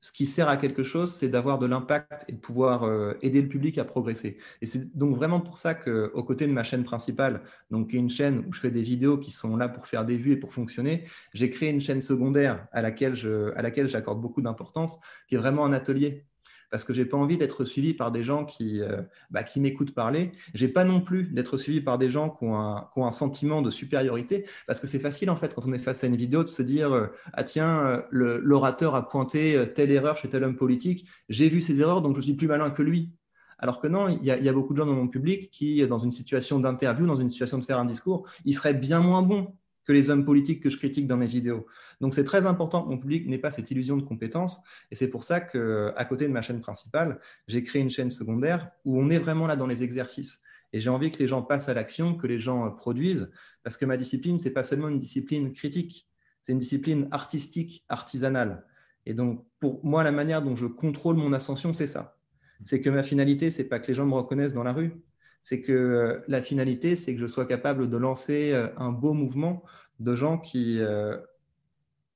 ce 0.00 0.12
qui 0.12 0.26
sert 0.26 0.48
à 0.48 0.56
quelque 0.56 0.82
chose, 0.82 1.12
c'est 1.12 1.28
d'avoir 1.28 1.58
de 1.58 1.66
l'impact 1.66 2.24
et 2.28 2.32
de 2.32 2.38
pouvoir 2.38 2.84
euh, 2.84 3.14
aider 3.22 3.42
le 3.42 3.48
public 3.48 3.76
à 3.78 3.84
progresser. 3.84 4.38
Et 4.62 4.66
c'est 4.66 4.96
donc 4.96 5.14
vraiment 5.14 5.40
pour 5.40 5.58
ça 5.58 5.74
qu'aux 5.74 6.24
côtés 6.24 6.46
de 6.46 6.52
ma 6.52 6.62
chaîne 6.62 6.84
principale, 6.84 7.42
donc 7.70 7.90
qui 7.90 7.96
est 7.96 8.00
une 8.00 8.10
chaîne 8.10 8.44
où 8.46 8.52
je 8.52 8.60
fais 8.60 8.70
des 8.70 8.82
vidéos 8.82 9.18
qui 9.18 9.30
sont 9.30 9.56
là 9.56 9.68
pour 9.68 9.86
faire 9.86 10.04
des 10.04 10.16
vues 10.16 10.32
et 10.32 10.36
pour 10.36 10.52
fonctionner, 10.52 11.04
j'ai 11.34 11.50
créé 11.50 11.70
une 11.70 11.80
chaîne 11.80 12.02
secondaire 12.02 12.66
à 12.72 12.82
laquelle 12.82 13.14
j'accorde 13.14 14.20
beaucoup 14.20 14.40
d'importance, 14.40 14.98
qui 15.28 15.34
est 15.34 15.38
vraiment 15.38 15.64
un 15.64 15.72
atelier 15.72 16.24
parce 16.70 16.84
que 16.84 16.94
j'ai 16.94 17.04
pas 17.04 17.16
envie 17.16 17.36
d'être 17.36 17.64
suivi 17.64 17.94
par 17.94 18.10
des 18.12 18.24
gens 18.24 18.44
qui, 18.44 18.80
euh, 18.80 19.02
bah, 19.30 19.42
qui 19.42 19.60
m'écoutent 19.60 19.94
parler. 19.94 20.32
J'ai 20.54 20.68
pas 20.68 20.84
non 20.84 21.00
plus 21.00 21.24
d'être 21.24 21.58
suivi 21.58 21.80
par 21.80 21.98
des 21.98 22.10
gens 22.10 22.30
qui 22.30 22.44
ont, 22.44 22.56
un, 22.56 23.10
sentiment 23.10 23.60
de 23.60 23.70
supériorité, 23.70 24.46
parce 24.66 24.78
que 24.78 24.86
c'est 24.86 25.00
facile 25.00 25.30
en 25.30 25.36
fait 25.36 25.54
quand 25.54 25.66
on 25.66 25.72
est 25.72 25.78
face 25.78 26.04
à 26.04 26.06
une 26.06 26.16
vidéo 26.16 26.44
de 26.44 26.48
se 26.48 26.62
dire 26.62 26.92
euh, 26.92 27.08
ah 27.32 27.42
tiens 27.42 27.80
euh, 28.12 28.38
l'orateur 28.42 28.94
a 28.94 29.08
pointé 29.08 29.60
telle 29.74 29.90
erreur 29.90 30.16
chez 30.16 30.28
tel 30.28 30.44
homme 30.44 30.56
politique, 30.56 31.08
j'ai 31.28 31.48
vu 31.48 31.60
ces 31.60 31.80
erreurs 31.80 32.02
donc 32.02 32.14
je 32.16 32.20
suis 32.20 32.34
plus 32.34 32.46
malin 32.46 32.70
que 32.70 32.82
lui. 32.82 33.12
Alors 33.58 33.80
que 33.80 33.88
non, 33.88 34.08
il 34.08 34.24
y 34.24 34.30
a 34.30 34.52
beaucoup 34.52 34.72
de 34.72 34.78
gens 34.78 34.86
dans 34.86 34.94
mon 34.94 35.08
public 35.08 35.50
qui, 35.50 35.86
dans 35.86 35.98
une 35.98 36.10
situation 36.10 36.60
d'interview, 36.60 37.06
dans 37.06 37.16
une 37.16 37.28
situation 37.28 37.58
de 37.58 37.64
faire 37.64 37.78
un 37.78 37.84
discours, 37.84 38.26
ils 38.46 38.54
seraient 38.54 38.72
bien 38.72 39.00
moins 39.00 39.20
bons 39.20 39.54
que 39.84 39.92
les 39.92 40.10
hommes 40.10 40.24
politiques 40.24 40.62
que 40.62 40.70
je 40.70 40.76
critique 40.76 41.06
dans 41.06 41.16
mes 41.16 41.26
vidéos. 41.26 41.66
Donc 42.00 42.14
c'est 42.14 42.24
très 42.24 42.46
important 42.46 42.82
que 42.82 42.88
mon 42.88 42.98
public 42.98 43.26
n'ait 43.26 43.38
pas 43.38 43.50
cette 43.50 43.70
illusion 43.70 43.96
de 43.96 44.02
compétence. 44.02 44.60
Et 44.90 44.94
c'est 44.94 45.08
pour 45.08 45.24
ça 45.24 45.40
qu'à 45.40 46.04
côté 46.04 46.26
de 46.26 46.32
ma 46.32 46.42
chaîne 46.42 46.60
principale, 46.60 47.20
j'ai 47.48 47.62
créé 47.62 47.82
une 47.82 47.90
chaîne 47.90 48.10
secondaire 48.10 48.70
où 48.84 49.00
on 49.00 49.10
est 49.10 49.18
vraiment 49.18 49.46
là 49.46 49.56
dans 49.56 49.66
les 49.66 49.82
exercices. 49.82 50.40
Et 50.72 50.80
j'ai 50.80 50.90
envie 50.90 51.10
que 51.10 51.18
les 51.18 51.26
gens 51.26 51.42
passent 51.42 51.68
à 51.68 51.74
l'action, 51.74 52.14
que 52.14 52.26
les 52.26 52.38
gens 52.38 52.70
produisent, 52.70 53.30
parce 53.62 53.76
que 53.76 53.84
ma 53.84 53.96
discipline, 53.96 54.38
ce 54.38 54.44
n'est 54.44 54.54
pas 54.54 54.62
seulement 54.62 54.88
une 54.88 55.00
discipline 55.00 55.52
critique, 55.52 56.08
c'est 56.40 56.52
une 56.52 56.58
discipline 56.58 57.08
artistique, 57.10 57.84
artisanale. 57.88 58.64
Et 59.06 59.14
donc, 59.14 59.44
pour 59.58 59.84
moi, 59.84 60.04
la 60.04 60.12
manière 60.12 60.42
dont 60.42 60.54
je 60.54 60.66
contrôle 60.66 61.16
mon 61.16 61.32
ascension, 61.32 61.72
c'est 61.72 61.86
ça. 61.86 62.16
C'est 62.64 62.80
que 62.80 62.90
ma 62.90 63.02
finalité, 63.02 63.50
c'est 63.50 63.64
pas 63.64 63.80
que 63.80 63.88
les 63.88 63.94
gens 63.94 64.06
me 64.06 64.14
reconnaissent 64.14 64.54
dans 64.54 64.62
la 64.62 64.72
rue. 64.72 65.02
C'est 65.42 65.62
que 65.62 65.72
euh, 65.72 66.20
la 66.28 66.42
finalité, 66.42 66.96
c'est 66.96 67.14
que 67.14 67.20
je 67.20 67.26
sois 67.26 67.46
capable 67.46 67.88
de 67.88 67.96
lancer 67.96 68.52
euh, 68.52 68.68
un 68.76 68.90
beau 68.90 69.14
mouvement 69.14 69.62
de 69.98 70.14
gens 70.14 70.38
qui 70.38 70.78
euh, 70.80 71.16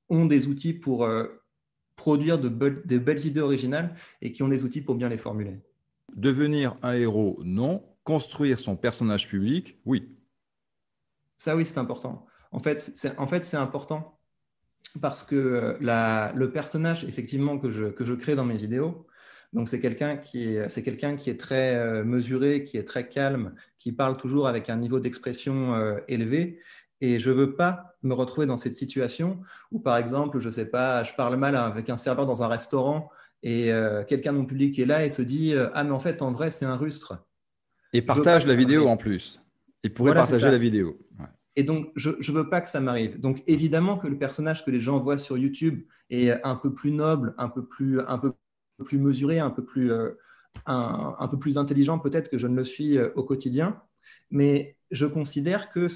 ont 0.09 0.25
des 0.25 0.47
outils 0.47 0.73
pour 0.73 1.07
produire 1.95 2.39
de, 2.39 2.49
de 2.49 2.97
belles 2.97 3.25
idées 3.25 3.41
originales 3.41 3.95
et 4.21 4.31
qui 4.31 4.43
ont 4.43 4.47
des 4.47 4.63
outils 4.63 4.81
pour 4.81 4.95
bien 4.95 5.09
les 5.09 5.17
formuler. 5.17 5.59
Devenir 6.15 6.77
un 6.81 6.93
héros, 6.93 7.39
non. 7.43 7.83
Construire 8.03 8.59
son 8.59 8.75
personnage 8.75 9.27
public, 9.27 9.79
oui. 9.85 10.15
Ça, 11.37 11.55
oui, 11.55 11.65
c'est 11.65 11.79
important. 11.79 12.27
En 12.51 12.59
fait, 12.59 12.79
c'est 12.79 13.17
en 13.17 13.25
fait, 13.25 13.51
important 13.55 14.19
parce 15.01 15.23
que 15.23 15.75
la, 15.81 16.31
le 16.35 16.51
personnage, 16.51 17.03
effectivement, 17.03 17.57
que 17.57 17.69
je, 17.69 17.85
que 17.85 18.05
je 18.05 18.13
crée 18.13 18.35
dans 18.35 18.45
mes 18.45 18.57
vidéos, 18.57 19.07
donc 19.55 19.69
c'est 19.69 19.79
quelqu'un 19.79 20.17
qui 20.17 20.49
est, 20.49 20.67
c'est 20.67 20.83
quelqu'un 20.83 21.15
qui 21.15 21.29
est 21.29 21.39
très 21.39 21.75
euh, 21.75 22.03
mesuré, 22.03 22.65
qui 22.65 22.75
est 22.75 22.83
très 22.83 23.07
calme, 23.07 23.53
qui 23.79 23.93
parle 23.93 24.17
toujours 24.17 24.49
avec 24.49 24.69
un 24.69 24.75
niveau 24.75 24.99
d'expression 24.99 25.73
euh, 25.75 25.97
élevé. 26.09 26.59
Et 26.99 27.19
je 27.19 27.31
veux 27.31 27.55
pas 27.55 27.95
me 28.03 28.13
retrouver 28.13 28.47
dans 28.47 28.57
cette 28.57 28.73
situation 28.73 29.39
où, 29.71 29.79
par 29.79 29.95
exemple, 29.95 30.39
je 30.39 30.49
sais 30.49 30.65
pas, 30.65 31.05
je 31.05 31.13
parle 31.13 31.37
mal 31.37 31.55
avec 31.55 31.89
un 31.89 31.95
serveur 31.95 32.25
dans 32.25 32.43
un 32.43 32.49
restaurant 32.49 33.09
et 33.43 33.71
euh, 33.71 34.03
quelqu'un 34.03 34.33
de 34.33 34.39
mon 34.39 34.45
public 34.45 34.77
est 34.77 34.85
là 34.85 35.05
et 35.05 35.09
se 35.09 35.21
dit 35.21 35.53
ah 35.73 35.83
mais 35.83 35.91
en 35.91 35.99
fait 35.99 36.21
en 36.21 36.31
vrai 36.33 36.49
c'est 36.49 36.65
un 36.65 36.75
rustre. 36.75 37.25
Et 37.93 38.01
partage 38.01 38.45
la 38.45 38.55
vidéo 38.55 38.87
en 38.87 38.97
plus. 38.97 39.41
Il 39.83 39.93
pourrait 39.93 40.15
partager 40.15 40.51
la 40.51 40.57
vidéo. 40.57 40.97
Et 41.55 41.63
donc, 41.63 41.91
je 41.95 42.09
ne 42.09 42.37
veux 42.37 42.49
pas 42.49 42.59
que 42.59 42.67
ça 42.67 42.81
m'arrive. 42.81 43.21
Donc, 43.21 43.41
évidemment 43.47 43.97
que 43.97 44.07
le 44.07 44.17
personnage 44.17 44.65
que 44.65 44.71
les 44.71 44.81
gens 44.81 44.99
voient 44.99 45.17
sur 45.17 45.37
YouTube 45.37 45.83
est 46.09 46.31
un 46.45 46.55
peu 46.55 46.73
plus 46.73 46.91
noble, 46.91 47.33
un 47.37 47.47
peu 47.47 47.65
plus, 47.65 48.01
un 48.01 48.17
peu 48.17 48.33
plus 48.83 48.97
mesuré, 48.97 49.39
un 49.39 49.49
peu 49.49 49.63
plus, 49.63 49.91
euh, 49.91 50.11
un, 50.65 51.27
peu 51.29 51.37
plus 51.37 51.57
intelligent 51.57 51.99
peut-être 51.99 52.29
que 52.29 52.37
je 52.37 52.47
ne 52.47 52.55
le 52.55 52.65
suis 52.65 52.97
euh, 52.97 53.09
au 53.15 53.23
quotidien. 53.23 53.81
Mais 54.31 54.77
je 54.91 55.05
considère 55.05 55.69
que 55.69 55.87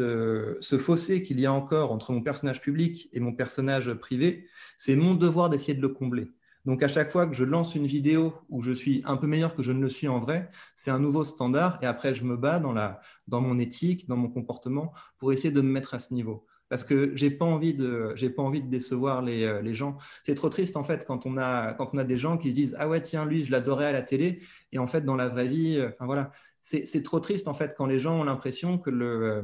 euh, 0.00 0.56
ce 0.60 0.78
fossé 0.78 1.22
qu'il 1.22 1.40
y 1.40 1.46
a 1.46 1.52
encore 1.52 1.92
entre 1.92 2.12
mon 2.12 2.22
personnage 2.22 2.60
public 2.60 3.08
et 3.12 3.20
mon 3.20 3.32
personnage 3.32 3.92
privé, 3.94 4.48
c'est 4.76 4.96
mon 4.96 5.14
devoir 5.14 5.50
d'essayer 5.50 5.74
de 5.74 5.82
le 5.82 5.88
combler. 5.88 6.28
Donc 6.64 6.82
à 6.82 6.88
chaque 6.88 7.10
fois 7.10 7.26
que 7.26 7.34
je 7.34 7.42
lance 7.42 7.74
une 7.74 7.86
vidéo 7.86 8.34
où 8.48 8.62
je 8.62 8.70
suis 8.70 9.02
un 9.04 9.16
peu 9.16 9.26
meilleur 9.26 9.56
que 9.56 9.64
je 9.64 9.72
ne 9.72 9.80
le 9.80 9.88
suis 9.88 10.06
en 10.06 10.20
vrai, 10.20 10.48
c'est 10.76 10.92
un 10.92 11.00
nouveau 11.00 11.24
standard 11.24 11.78
et 11.82 11.86
après 11.86 12.14
je 12.14 12.24
me 12.24 12.36
bats 12.36 12.60
dans, 12.60 12.72
la, 12.72 13.00
dans 13.26 13.40
mon 13.40 13.58
éthique, 13.58 14.06
dans 14.06 14.16
mon 14.16 14.28
comportement 14.28 14.92
pour 15.18 15.32
essayer 15.32 15.50
de 15.50 15.60
me 15.60 15.70
mettre 15.70 15.94
à 15.94 15.98
ce 15.98 16.14
niveau 16.14 16.46
parce 16.72 16.84
que 16.84 17.14
j'ai 17.14 17.30
pas 17.30 17.44
envie 17.44 17.74
de 17.74 18.14
j'ai 18.16 18.30
pas 18.30 18.42
envie 18.42 18.62
de 18.62 18.70
décevoir 18.70 19.20
les, 19.20 19.44
euh, 19.44 19.60
les 19.60 19.74
gens. 19.74 19.98
C'est 20.22 20.34
trop 20.34 20.48
triste 20.48 20.78
en 20.78 20.82
fait 20.82 21.04
quand 21.04 21.26
on 21.26 21.36
a 21.36 21.74
quand 21.74 21.90
on 21.92 21.98
a 21.98 22.04
des 22.04 22.16
gens 22.16 22.38
qui 22.38 22.48
se 22.48 22.54
disent 22.54 22.74
ah 22.78 22.88
ouais 22.88 23.02
tiens 23.02 23.26
lui 23.26 23.44
je 23.44 23.52
l'adorais 23.52 23.84
à 23.84 23.92
la 23.92 24.00
télé 24.00 24.40
et 24.72 24.78
en 24.78 24.86
fait 24.86 25.02
dans 25.02 25.14
la 25.14 25.28
vraie 25.28 25.48
vie 25.48 25.76
euh, 25.78 25.90
enfin 25.92 26.06
voilà 26.06 26.32
c'est 26.62 27.02
trop 27.02 27.20
triste 27.20 27.46
en 27.46 27.52
fait 27.52 27.74
quand 27.76 27.84
les 27.84 27.98
gens 27.98 28.20
ont 28.20 28.24
l'impression 28.24 28.78
que 28.78 28.88
le 28.88 29.06
euh, 29.06 29.42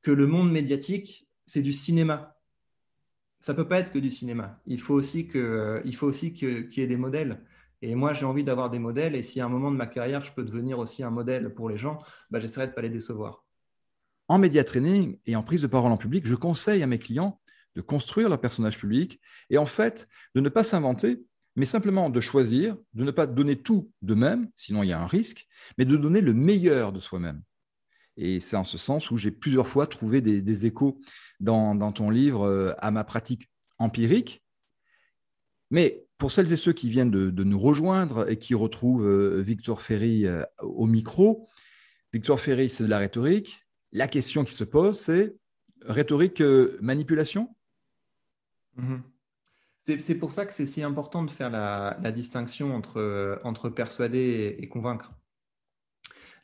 que 0.00 0.10
le 0.10 0.26
monde 0.26 0.50
médiatique 0.50 1.28
c'est 1.44 1.60
du 1.60 1.72
cinéma. 1.74 2.38
Ça 3.40 3.52
peut 3.52 3.68
pas 3.68 3.78
être 3.80 3.92
que 3.92 3.98
du 3.98 4.08
cinéma. 4.08 4.60
Il 4.64 4.80
faut 4.80 4.94
aussi 4.94 5.28
que 5.28 5.82
il 5.84 5.94
faut 5.94 6.06
aussi 6.06 6.32
qu'il 6.32 6.72
y 6.74 6.80
ait 6.80 6.86
des 6.86 6.96
modèles. 6.96 7.44
Et 7.82 7.94
moi, 7.94 8.14
j'ai 8.14 8.26
envie 8.26 8.44
d'avoir 8.44 8.70
des 8.70 8.78
modèles. 8.78 9.14
Et 9.14 9.22
si 9.22 9.40
à 9.40 9.46
un 9.46 9.48
moment 9.48 9.70
de 9.70 9.76
ma 9.76 9.86
carrière, 9.86 10.22
je 10.24 10.32
peux 10.32 10.44
devenir 10.44 10.78
aussi 10.78 11.02
un 11.02 11.10
modèle 11.10 11.54
pour 11.54 11.68
les 11.70 11.78
gens, 11.78 11.98
bah, 12.30 12.38
j'essaierai 12.38 12.66
de 12.66 12.72
ne 12.72 12.74
pas 12.76 12.82
les 12.82 12.90
décevoir 12.90 13.44
en 14.30 14.38
média 14.38 14.62
training 14.62 15.18
et 15.26 15.34
en 15.34 15.42
prise 15.42 15.60
de 15.60 15.66
parole 15.66 15.90
en 15.90 15.96
public, 15.96 16.24
je 16.24 16.36
conseille 16.36 16.84
à 16.84 16.86
mes 16.86 17.00
clients 17.00 17.40
de 17.74 17.80
construire 17.80 18.28
leur 18.28 18.40
personnage 18.40 18.78
public 18.78 19.20
et 19.50 19.58
en 19.58 19.66
fait 19.66 20.06
de 20.36 20.40
ne 20.40 20.48
pas 20.48 20.62
s'inventer, 20.62 21.24
mais 21.56 21.66
simplement 21.66 22.10
de 22.10 22.20
choisir, 22.20 22.76
de 22.94 23.02
ne 23.02 23.10
pas 23.10 23.26
donner 23.26 23.56
tout 23.56 23.90
de 24.02 24.14
même, 24.14 24.48
sinon 24.54 24.84
il 24.84 24.90
y 24.90 24.92
a 24.92 25.00
un 25.00 25.06
risque, 25.08 25.48
mais 25.78 25.84
de 25.84 25.96
donner 25.96 26.20
le 26.20 26.32
meilleur 26.32 26.92
de 26.92 27.00
soi-même. 27.00 27.42
Et 28.16 28.38
c'est 28.38 28.54
en 28.54 28.62
ce 28.62 28.78
sens 28.78 29.10
où 29.10 29.16
j'ai 29.16 29.32
plusieurs 29.32 29.66
fois 29.66 29.88
trouvé 29.88 30.20
des, 30.20 30.64
échos 30.66 31.00
dans, 31.40 31.90
ton 31.90 32.08
livre 32.08 32.44
euh, 32.44 32.72
à 32.78 32.92
ma 32.92 33.02
pratique 33.02 33.50
empirique. 33.78 34.44
Mais 35.72 36.04
pour 36.18 36.30
celles 36.30 36.52
et 36.52 36.56
ceux 36.56 36.72
qui 36.72 36.88
viennent 36.88 37.10
de, 37.10 37.42
nous 37.42 37.58
rejoindre 37.58 38.30
et 38.30 38.38
qui 38.38 38.54
retrouvent 38.54 39.08
euh, 39.08 39.42
Victor 39.42 39.82
Ferry 39.82 40.24
euh, 40.28 40.44
au 40.60 40.86
micro, 40.86 41.48
Victor 42.12 42.38
Ferry, 42.38 42.70
c'est 42.70 42.84
de 42.84 42.88
la 42.88 42.98
rhétorique, 42.98 43.66
la 43.92 44.08
question 44.08 44.44
qui 44.44 44.54
se 44.54 44.64
pose, 44.64 44.98
c'est 44.98 45.34
rhétorique 45.82 46.40
euh, 46.40 46.78
manipulation? 46.80 47.54
Mhm. 48.76 49.02
C'est 49.98 50.14
pour 50.14 50.30
ça 50.30 50.46
que 50.46 50.52
c'est 50.52 50.66
si 50.66 50.82
important 50.82 51.24
de 51.24 51.30
faire 51.30 51.50
la, 51.50 52.12
distinction 52.12 52.76
entre, 52.76 52.98
euh, 52.98 53.70
persuader 53.70 54.56
et, 54.58 54.68
convaincre. 54.68 55.12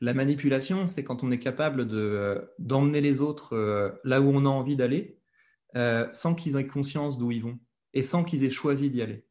La 0.01 0.15
manipulation, 0.15 0.87
c'est 0.87 1.05
quand 1.05 1.23
on 1.23 1.31
est 1.31 1.39
capable 1.39 1.87
euh, 1.93 2.41
d'emmener 2.59 3.01
les 3.01 3.21
autres 3.21 4.01
là 4.05 4.21
où 4.21 4.31
on 4.31 4.47
a 4.47 4.49
envie 4.49 4.75
d'aller, 4.75 5.21
sans 6.13 6.35
qu'ils 6.35 6.57
aient 6.57 6.67
conscience 6.67 7.19
d'où 7.19 7.31
ils 7.31 7.43
vont 7.43 7.59
et 7.93 8.03
sans 8.03 8.25
qu'ils 8.25 8.43
aient 8.43 8.51
choisi 8.51 8.91
d'y 8.91 9.03
aller. 9.03 9.26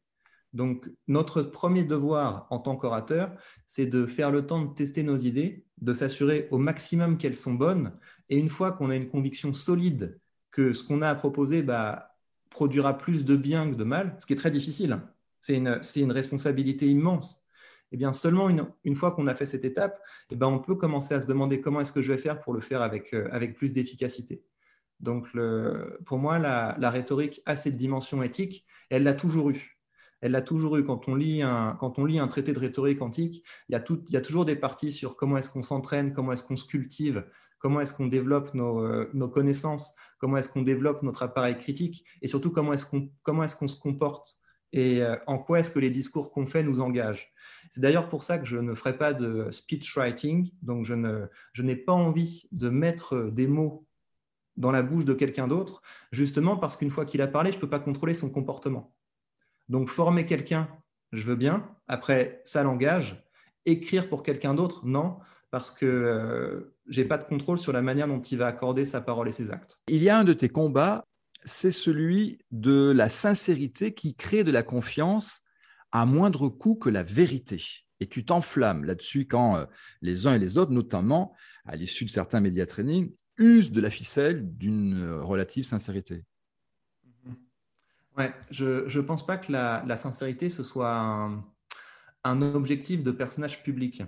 Donc, 0.56 0.90
notre 1.06 1.42
premier 1.42 1.84
devoir 1.84 2.46
en 2.48 2.58
tant 2.58 2.76
qu'orateur, 2.76 3.30
c'est 3.66 3.84
de 3.84 4.06
faire 4.06 4.30
le 4.30 4.46
temps 4.46 4.64
de 4.64 4.74
tester 4.74 5.02
nos 5.02 5.18
idées, 5.18 5.66
de 5.82 5.92
s'assurer 5.92 6.48
au 6.50 6.56
maximum 6.56 7.18
qu'elles 7.18 7.36
sont 7.36 7.52
bonnes. 7.52 7.92
Et 8.30 8.38
une 8.38 8.48
fois 8.48 8.72
qu'on 8.72 8.88
a 8.88 8.96
une 8.96 9.10
conviction 9.10 9.52
solide 9.52 10.18
que 10.50 10.72
ce 10.72 10.82
qu'on 10.82 11.02
a 11.02 11.10
à 11.10 11.14
proposer 11.14 11.62
bah, 11.62 12.16
produira 12.48 12.96
plus 12.96 13.26
de 13.26 13.36
bien 13.36 13.70
que 13.70 13.76
de 13.76 13.84
mal, 13.84 14.16
ce 14.18 14.24
qui 14.24 14.32
est 14.32 14.36
très 14.36 14.50
difficile, 14.50 14.98
c'est 15.40 15.56
une, 15.56 16.12
responsabilité 16.12 16.86
immense. 16.86 17.42
Et 17.92 17.94
eh 17.94 17.96
bien 17.98 18.14
seulement 18.14 18.48
une, 18.48 18.96
fois 18.96 19.10
qu'on 19.10 19.26
a 19.26 19.34
fait 19.34 19.44
cette 19.44 19.66
étape, 19.66 20.00
et 20.30 20.34
eh 20.34 20.36
ben, 20.36 20.46
on 20.46 20.58
peut 20.58 20.74
commencer 20.74 21.14
à 21.14 21.20
se 21.20 21.26
demander 21.26 21.60
comment 21.60 21.80
est-ce 21.80 21.92
que 21.92 22.00
je 22.00 22.12
vais 22.12 22.18
faire 22.18 22.40
pour 22.40 22.54
le 22.54 22.60
faire 22.60 22.80
avec, 22.80 23.12
euh, 23.12 23.52
plus 23.54 23.74
d'efficacité. 23.74 24.42
Donc, 25.00 25.28
pour 26.06 26.18
moi, 26.18 26.38
la, 26.38 26.74
la, 26.80 26.90
rhétorique 26.90 27.42
a 27.44 27.54
cette 27.56 27.76
dimension 27.76 28.22
éthique, 28.22 28.64
elle 28.88 29.02
l'a 29.02 29.12
toujours 29.12 29.50
eu 29.50 29.75
elle 30.20 30.32
l'a 30.32 30.42
toujours 30.42 30.76
eu. 30.76 30.84
Quand 30.84 31.08
on, 31.08 31.14
lit 31.14 31.42
un, 31.42 31.76
quand 31.78 31.98
on 31.98 32.04
lit 32.04 32.18
un 32.18 32.28
traité 32.28 32.52
de 32.52 32.58
rhétorique 32.58 33.02
antique, 33.02 33.44
il 33.68 33.72
y 33.72 33.76
a, 33.76 33.80
tout, 33.80 34.02
il 34.08 34.14
y 34.14 34.16
a 34.16 34.20
toujours 34.20 34.44
des 34.44 34.56
parties 34.56 34.92
sur 34.92 35.16
comment 35.16 35.36
est-ce 35.36 35.50
qu'on 35.50 35.62
s'entraîne, 35.62 36.12
comment 36.12 36.32
est-ce 36.32 36.42
qu'on 36.42 36.56
se 36.56 36.66
cultive, 36.66 37.24
comment 37.58 37.80
est-ce 37.80 37.94
qu'on 37.94 38.06
développe 38.06 38.54
nos, 38.54 38.80
euh, 38.80 39.10
nos 39.14 39.28
connaissances, 39.28 39.94
comment 40.18 40.36
est-ce 40.36 40.50
qu'on 40.50 40.62
développe 40.62 41.02
notre 41.02 41.22
appareil 41.22 41.56
critique, 41.58 42.04
et 42.22 42.26
surtout 42.26 42.50
comment 42.50 42.72
est-ce 42.72 42.86
qu'on 42.86 43.42
est 43.42 43.68
se 43.68 43.76
comporte 43.76 44.38
et 44.72 45.02
euh, 45.02 45.16
en 45.26 45.38
quoi 45.38 45.60
est-ce 45.60 45.70
que 45.70 45.78
les 45.78 45.90
discours 45.90 46.32
qu'on 46.32 46.46
fait 46.46 46.62
nous 46.62 46.80
engagent. 46.80 47.32
C'est 47.70 47.80
d'ailleurs 47.80 48.08
pour 48.08 48.24
ça 48.24 48.38
que 48.38 48.44
je 48.44 48.58
ne 48.58 48.74
ferai 48.74 48.98
pas 48.98 49.14
de 49.14 49.50
speech 49.50 49.96
writing, 49.96 50.50
donc 50.62 50.84
je 50.84 50.94
n'ai 50.94 51.26
je 51.52 51.74
pas 51.84 51.92
envie 51.92 52.48
de 52.52 52.68
mettre 52.68 53.30
des 53.30 53.46
mots 53.46 53.86
dans 54.56 54.72
la 54.72 54.82
bouche 54.82 55.04
de 55.04 55.14
quelqu'un 55.14 55.48
d'autre, 55.48 55.82
justement 56.12 56.56
parce 56.56 56.76
qu'une 56.76 56.90
fois 56.90 57.04
qu'il 57.04 57.20
a 57.22 57.26
parlé, 57.26 57.52
je 57.52 57.56
ne 57.56 57.60
peux 57.60 57.68
pas 57.68 57.78
contrôler 57.78 58.14
son 58.14 58.30
comportement. 58.30 58.95
Donc, 59.68 59.88
former 59.88 60.26
quelqu'un, 60.26 60.68
je 61.12 61.24
veux 61.24 61.36
bien. 61.36 61.68
Après, 61.88 62.42
ça 62.44 62.62
l'engage. 62.62 63.24
Écrire 63.64 64.08
pour 64.08 64.22
quelqu'un 64.22 64.54
d'autre, 64.54 64.86
non, 64.86 65.18
parce 65.50 65.70
que 65.70 65.86
euh, 65.86 66.74
je 66.86 67.00
n'ai 67.00 67.06
pas 67.06 67.18
de 67.18 67.24
contrôle 67.24 67.58
sur 67.58 67.72
la 67.72 67.82
manière 67.82 68.06
dont 68.06 68.20
il 68.20 68.38
va 68.38 68.46
accorder 68.46 68.84
sa 68.84 69.00
parole 69.00 69.28
et 69.28 69.32
ses 69.32 69.50
actes. 69.50 69.80
Il 69.88 70.02
y 70.02 70.08
a 70.08 70.18
un 70.18 70.24
de 70.24 70.32
tes 70.32 70.48
combats, 70.48 71.04
c'est 71.44 71.72
celui 71.72 72.38
de 72.50 72.92
la 72.94 73.10
sincérité 73.10 73.94
qui 73.94 74.14
crée 74.14 74.44
de 74.44 74.50
la 74.50 74.62
confiance 74.62 75.42
à 75.92 76.06
moindre 76.06 76.48
coût 76.48 76.74
que 76.74 76.90
la 76.90 77.02
vérité. 77.02 77.62
Et 78.00 78.06
tu 78.06 78.24
t'enflammes 78.24 78.84
là-dessus 78.84 79.26
quand 79.26 79.56
euh, 79.56 79.64
les 80.02 80.26
uns 80.26 80.34
et 80.34 80.38
les 80.38 80.58
autres, 80.58 80.72
notamment 80.72 81.34
à 81.64 81.76
l'issue 81.76 82.04
de 82.04 82.10
certains 82.10 82.40
médias 82.40 82.66
training, 82.66 83.12
usent 83.38 83.72
de 83.72 83.80
la 83.80 83.90
ficelle 83.90 84.56
d'une 84.56 85.02
euh, 85.02 85.22
relative 85.22 85.64
sincérité. 85.64 86.24
Ouais, 88.16 88.32
je 88.50 88.98
ne 88.98 89.02
pense 89.02 89.26
pas 89.26 89.36
que 89.36 89.52
la, 89.52 89.96
sincérité, 89.96 90.48
ce 90.48 90.62
soit 90.62 91.30
un, 92.24 92.42
objectif 92.42 93.02
de 93.02 93.10
personnage 93.10 93.62
public. 93.62 94.02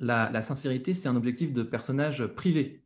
La, 0.00 0.42
sincérité, 0.42 0.94
c'est 0.94 1.08
un 1.08 1.16
objectif 1.16 1.52
de 1.52 1.62
personnage 1.62 2.26
privé. 2.26 2.84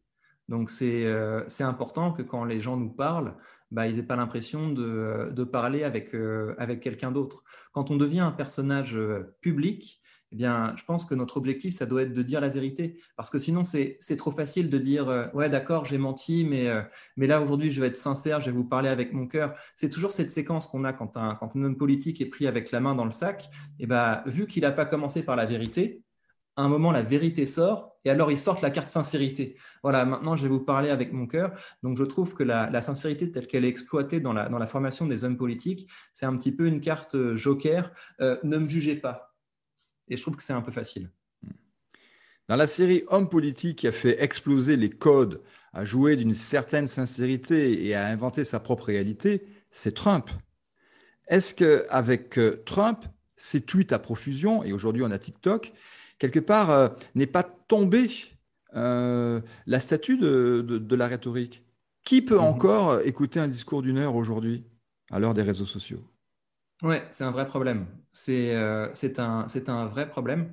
Donc, 0.49 0.71
c'est 0.71 1.07
euh, 1.07 1.45
important 1.61 2.13
que 2.13 2.23
quand 2.23 2.45
les 2.45 2.61
gens 2.61 2.77
nous 2.77 2.91
parlent, 2.91 3.37
bah, 3.71 3.87
ils 3.87 3.97
n'aient 3.97 4.03
pas 4.03 4.17
l'impression 4.17 4.71
de, 4.71 5.45
parler 5.45 5.85
avec, 5.85 6.13
euh, 6.13 6.57
avec 6.59 6.81
quelqu'un 6.81 7.13
d'autre. 7.13 7.45
Quand 7.73 7.93
on 7.93 7.97
devient 7.97 8.21
un 8.21 8.33
personnage 8.33 8.97
euh, 8.97 9.37
public, 9.41 10.00
eh 10.33 10.37
bien, 10.37 10.75
je 10.77 10.85
pense 10.85 11.05
que 11.05 11.15
notre 11.15 11.37
objectif, 11.39 11.75
ça 11.75 11.87
doit 11.87 12.03
être 12.03 12.13
de 12.13 12.23
dire 12.23 12.41
la 12.41 12.49
vérité. 12.49 13.01
Parce 13.17 13.31
que 13.31 13.39
sinon, 13.39 13.65
c'est 13.65 14.17
trop 14.17 14.31
facile 14.31 14.71
de 14.71 14.79
dire 14.79 15.09
euh, 15.09 15.27
Ouais, 15.35 15.51
d'accord, 15.51 15.85
j'ai 15.87 15.99
menti, 15.99 16.45
mais, 16.45 16.69
euh, 16.69 16.83
mais 17.17 17.27
là, 17.27 17.41
aujourd'hui, 17.41 17.71
je 17.71 17.81
vais 17.81 17.89
être 17.89 17.97
sincère, 17.97 18.41
je 18.41 18.51
vais 18.51 18.57
vous 18.57 18.65
parler 18.65 18.89
avec 18.89 19.13
mon 19.13 19.27
cœur. 19.27 19.55
C'est 19.75 19.89
toujours 19.91 20.13
cette 20.13 20.31
séquence 20.31 20.69
qu'on 20.69 20.85
a 20.85 20.93
quand 20.93 21.17
un, 21.17 21.35
quand 21.35 21.57
un 21.57 21.65
homme 21.65 21.77
politique 21.77 22.21
est 22.21 22.27
pris 22.27 22.47
avec 22.47 22.71
la 22.71 22.79
main 22.79 22.95
dans 22.95 23.05
le 23.05 23.11
sac. 23.11 23.51
Et 23.81 23.85
eh 23.85 23.87
ben, 23.87 24.23
vu 24.27 24.47
qu'il 24.47 24.63
n'a 24.63 24.71
pas 24.71 24.85
commencé 24.87 25.23
par 25.25 25.35
la 25.35 25.47
vérité, 25.47 26.05
à 26.57 26.63
un 26.63 26.69
moment, 26.69 26.93
la 26.93 27.03
vérité 27.03 27.45
sort, 27.47 27.97
et 28.05 28.11
alors 28.11 28.31
ils 28.31 28.39
sortent 28.39 28.63
la 28.63 28.71
carte 28.71 28.91
sincérité. 28.91 29.57
Voilà, 29.83 30.05
maintenant 30.05 30.37
je 30.37 30.43
vais 30.43 30.49
vous 30.49 30.61
parler 30.61 30.91
avec 30.91 31.13
mon 31.13 31.27
cœur. 31.27 31.53
Donc 31.83 31.97
je 31.97 32.05
trouve 32.05 32.35
que 32.35 32.43
la, 32.43 32.83
sincérité 32.83 33.31
telle 33.31 33.47
qu'elle 33.47 33.65
est 33.65 33.69
exploitée 33.69 34.21
dans 34.21 34.33
la, 34.33 34.49
dans 34.49 34.59
la, 34.59 34.67
formation 34.67 35.07
des 35.07 35.25
hommes 35.25 35.37
politiques, 35.37 35.91
c'est 36.13 36.27
un 36.27 36.37
petit 36.37 36.53
peu 36.53 36.67
une 36.67 36.81
carte 36.81 37.15
euh, 37.15 37.37
joker. 37.37 37.93
Ne 38.21 38.59
me 38.59 38.69
jugez 38.69 38.97
pas. 38.97 39.30
Et 40.11 40.17
je 40.17 40.23
trouve 40.23 40.37
que 40.37 40.43
c'est 40.43 40.53
un 40.53 40.61
peu 40.61 40.73
facile. 40.73 41.09
Dans 42.49 42.57
la 42.57 42.67
série 42.67 43.05
Homme 43.09 43.29
politique 43.29 43.79
qui 43.79 43.87
a 43.87 43.93
fait 43.93 44.23
exploser 44.23 44.77
les 44.77 44.91
codes, 44.91 45.41
à 45.73 45.85
jouer 45.85 46.17
d'une 46.17 46.35
certaine 46.35 46.89
sincérité 46.89 47.87
et 47.87 47.95
à 47.95 48.09
inventer 48.09 48.45
sa 48.45 48.59
propre 48.59 48.87
réalité, 48.87 49.47
c'est 49.71 49.95
Trump. 49.95 50.31
Est-ce 51.29 51.55
qu'avec 51.55 52.39
euh, 52.39 52.63
Trump, 52.67 53.05
ses 53.37 53.61
tweets 53.61 53.93
à 53.93 54.01
profusion, 54.01 54.65
et 54.65 54.73
aujourd'hui 54.73 55.05
on 55.05 55.13
a 55.13 55.19
TikTok, 55.19 55.73
quelque 56.19 56.41
part, 56.41 56.71
euh, 56.71 56.89
n'est 57.15 57.27
pas 57.27 57.45
tombé 57.45 58.11
euh, 58.75 59.41
la 59.67 59.79
statue 59.79 60.19
de, 60.19 60.95
la 60.95 61.07
rhétorique? 61.07 61.65
Qui 62.03 62.23
peut 62.23 62.35
mhm. 62.35 62.45
encore 62.45 63.01
écouter 63.03 63.39
un 63.39 63.47
discours 63.47 63.83
d'une 63.83 63.99
heure 63.99 64.17
aujourd'hui, 64.17 64.65
à 65.11 65.21
l'heure 65.21 65.35
des 65.35 65.43
réseaux 65.43 65.67
sociaux? 65.67 66.03
Oui, 66.83 66.97
c'est 67.11 67.25
un 67.25 67.31
vrai 67.31 67.47
problème. 67.47 67.87
C'est 68.13 68.55
euh, 68.55 68.89
un, 69.19 69.47
un, 69.67 69.87
vrai 69.87 70.09
problème. 70.09 70.53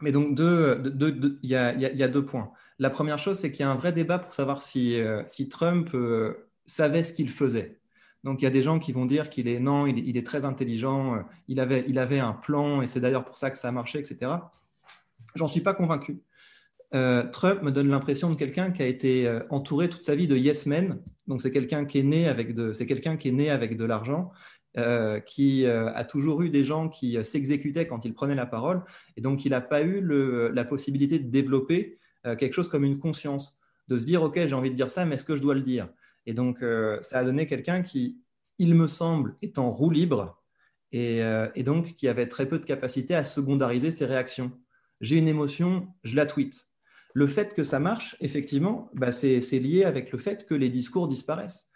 Mais 0.00 0.12
donc, 0.12 0.38
il 0.38 1.48
y, 1.48 1.54
a, 1.54 2.08
deux 2.08 2.24
points. 2.24 2.52
La 2.78 2.90
première 2.90 3.18
chose, 3.18 3.38
c'est 3.38 3.50
qu'il 3.50 3.60
y 3.60 3.62
a 3.64 3.70
un 3.70 3.74
vrai 3.74 3.92
débat 3.92 4.18
pour 4.18 4.34
savoir 4.34 4.62
si, 4.62 5.00
si 5.26 5.48
Trump 5.48 5.90
savait 6.66 7.02
ce 7.02 7.12
qu'il 7.12 7.30
faisait. 7.30 7.78
Donc 8.24 8.42
il 8.42 8.44
y 8.44 8.48
a 8.48 8.50
des 8.50 8.62
gens 8.62 8.78
qui 8.78 8.92
vont 8.92 9.06
dire 9.06 9.30
qu'il 9.30 9.48
est 9.48 9.60
non, 9.60 9.86
il, 9.86 10.06
il, 10.06 10.16
est 10.16 10.26
très 10.26 10.44
intelligent, 10.44 11.24
il 11.46 11.60
avait, 11.60 11.84
il 11.88 11.98
avait 11.98 12.18
un 12.18 12.32
plan 12.32 12.82
et 12.82 12.86
c'est 12.86 13.00
d'ailleurs 13.00 13.24
pour 13.24 13.38
ça 13.38 13.50
que 13.50 13.56
ça 13.56 13.68
a 13.68 13.72
marché, 13.72 13.98
etc. 13.98 14.32
J'en 15.34 15.48
suis 15.48 15.60
pas 15.60 15.74
convaincu. 15.74 16.20
Euh, 16.94 17.24
Trump 17.30 17.62
me 17.62 17.70
donne 17.70 17.88
l'impression 17.88 18.30
de 18.30 18.34
quelqu'un 18.34 18.70
qui 18.70 18.82
a 18.82 18.86
été 18.86 19.26
euh, 19.26 19.40
entouré 19.50 19.90
toute 19.90 20.04
sa 20.04 20.14
vie 20.14 20.26
de 20.26 20.36
yes 20.36 20.64
men. 20.66 21.00
Donc 21.26 21.42
c'est 21.42 21.50
quelqu'un 21.50 21.84
qui 21.84 21.98
est 21.98 22.02
né 22.02 22.26
avec 22.28 22.54
de, 22.54 22.72
c'est 22.72 22.86
quelqu'un 22.86 23.16
qui 23.16 23.28
est 23.28 23.32
né 23.32 23.50
avec 23.50 23.76
de 23.76 23.84
l'argent, 23.84 24.30
euh, 24.78 25.20
qui 25.20 25.66
a 25.66 26.04
toujours 26.04 26.42
eu 26.42 26.50
des 26.50 26.64
gens 26.64 26.88
qui 26.88 27.22
s'exécutaient 27.24 27.86
quand 27.86 28.04
il 28.04 28.14
prenait 28.14 28.34
la 28.34 28.46
parole, 28.46 28.82
et 29.16 29.20
donc 29.20 29.44
il 29.44 29.50
n'a 29.50 29.60
pas 29.60 29.82
eu 29.82 30.00
la 30.52 30.64
possibilité 30.64 31.18
de 31.18 31.28
développer 31.28 31.98
quelque 32.38 32.52
chose 32.52 32.68
comme 32.68 32.84
une 32.84 32.98
conscience, 32.98 33.58
de 33.88 33.96
se 33.96 34.04
dire 34.04 34.22
ok 34.22 34.46
j'ai 34.46 34.54
envie 34.54 34.70
de 34.70 34.74
dire 34.74 34.90
ça, 34.90 35.04
mais 35.04 35.16
est-ce 35.16 35.24
que 35.24 35.36
je 35.36 35.42
dois 35.42 35.54
le 35.54 35.62
dire? 35.62 35.88
Et 36.26 36.34
donc 36.34 36.64
ça 37.02 37.18
a 37.18 37.24
donné 37.24 37.46
quelqu'un 37.46 37.82
qui, 37.82 38.20
il 38.58 38.74
me 38.74 38.86
semble, 38.86 39.36
est 39.42 39.58
en 39.58 39.70
roue 39.70 39.90
libre 39.90 40.42
et, 40.92 41.20
et 41.54 41.62
donc 41.62 41.94
qui 41.94 42.08
avait 42.08 42.28
très 42.28 42.46
peu 42.46 42.58
de 42.58 42.64
capacité 42.64 43.14
à 43.14 43.24
secondariser 43.24 43.90
ses 43.90 44.06
réactions 44.06 44.52
j'ai 45.00 45.16
une 45.16 45.28
émotion, 45.28 45.88
je 46.02 46.16
la 46.16 46.26
tweete. 46.26 46.68
Le 47.14 47.26
fait 47.26 47.54
que 47.54 47.62
ça 47.62 47.80
marche, 47.80 48.16
effectivement, 48.20 48.90
bah, 48.94 49.12
c'est 49.12 49.40
lié 49.52 49.84
avec 49.84 50.12
le 50.12 50.18
fait 50.18 50.46
que 50.46 50.54
les 50.54 50.68
discours 50.68 51.08
disparaissent. 51.08 51.70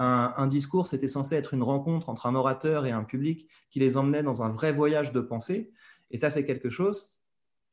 Un, 0.00 0.46
discours, 0.46 0.86
c'était 0.86 1.08
censé 1.08 1.34
être 1.34 1.54
une 1.54 1.64
rencontre 1.64 2.08
entre 2.08 2.26
un 2.26 2.36
orateur 2.36 2.86
et 2.86 2.92
un 2.92 3.02
public 3.02 3.48
qui 3.68 3.80
les 3.80 3.96
emmenait 3.96 4.22
dans 4.22 4.42
un 4.42 4.48
vrai 4.48 4.72
voyage 4.72 5.10
de 5.10 5.20
pensée. 5.20 5.72
Et 6.12 6.16
ça, 6.16 6.30
c'est 6.30 6.44
quelque 6.44 6.70
chose. 6.70 7.20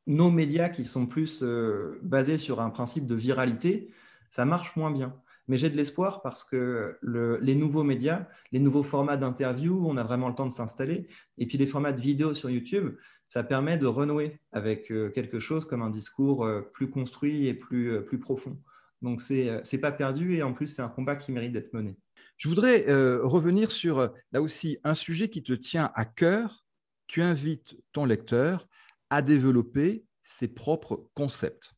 Nos 0.07 0.31
médias 0.31 0.69
qui 0.69 0.85
sont 0.85 1.05
plus 1.05 1.43
euh, 1.43 1.99
basés 2.01 2.39
sur 2.39 2.61
un 2.61 2.71
principe 2.71 3.05
de 3.05 3.13
viralité, 3.13 3.91
ça 4.31 4.43
marche 4.43 4.75
moins 4.75 4.89
bien. 4.89 5.15
Mais 5.47 5.57
j'ai 5.57 5.69
de 5.69 5.77
l'espoir 5.77 6.23
parce 6.23 6.43
que 6.43 6.97
les 7.03 7.53
nouveaux 7.53 7.83
médias, 7.83 8.27
les 8.51 8.59
nouveaux 8.59 8.81
formats 8.81 9.17
d'interview, 9.17 9.85
on 9.87 9.95
a 9.95 10.03
vraiment 10.03 10.27
le 10.27 10.33
temps 10.33 10.47
de 10.47 10.51
s'installer. 10.51 11.07
Et 11.37 11.45
puis 11.45 11.59
les 11.59 11.67
formats 11.67 11.91
de 11.91 12.01
vidéo 12.01 12.33
sur 12.33 12.49
YouTube, 12.49 12.95
ça 13.27 13.43
permet 13.43 13.77
de 13.77 13.85
renouer 13.85 14.39
avec 14.51 14.91
euh, 14.91 15.11
quelque 15.11 15.37
chose 15.37 15.65
comme 15.67 15.83
un 15.83 15.91
discours 15.91 16.43
euh, 16.43 16.61
plus 16.73 16.89
construit 16.89 17.45
et 17.45 17.53
plus, 17.53 18.03
plus 18.03 18.19
profond. 18.19 18.57
Donc, 19.03 19.21
ce 19.21 19.61
n'est 19.71 19.81
pas 19.81 19.91
perdu 19.91 20.33
et 20.33 20.41
en 20.41 20.53
plus, 20.53 20.67
c'est 20.67 20.81
un 20.81 20.89
combat 20.89 21.15
qui 21.15 21.31
mérite 21.31 21.51
d'être 21.53 21.73
mené. 21.73 21.95
Je 22.37 22.49
voudrais 22.49 22.85
revenir 23.23 23.71
sur, 23.71 24.11
là 24.31 24.41
aussi, 24.41 24.77
un 24.83 24.95
sujet 24.95 25.29
qui 25.29 25.41
te 25.41 25.53
tient 25.53 25.91
à 25.95 26.05
cœur. 26.05 26.65
Tu 27.07 27.21
invites 27.21 27.77
ton 27.93 28.05
lecteur 28.05 28.67
à 29.09 29.21
développer 29.21 30.03
ses 30.23 30.47
propres 30.47 31.07
concepts. 31.13 31.73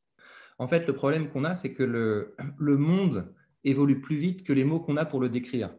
En 0.57 0.67
fait, 0.67 0.87
le 0.87 0.93
problème 0.93 1.29
qu'on 1.29 1.43
a, 1.43 1.53
c'est 1.53 1.73
que 1.73 1.83
le, 1.83 2.35
le 2.57 2.77
monde 2.77 3.33
évolue 3.63 4.01
plus 4.01 4.17
vite 4.17 4.43
que 4.43 4.53
les 4.53 4.63
mots 4.63 4.79
qu'on 4.79 4.97
a 4.97 5.05
pour 5.05 5.19
le 5.19 5.29
décrire. 5.29 5.75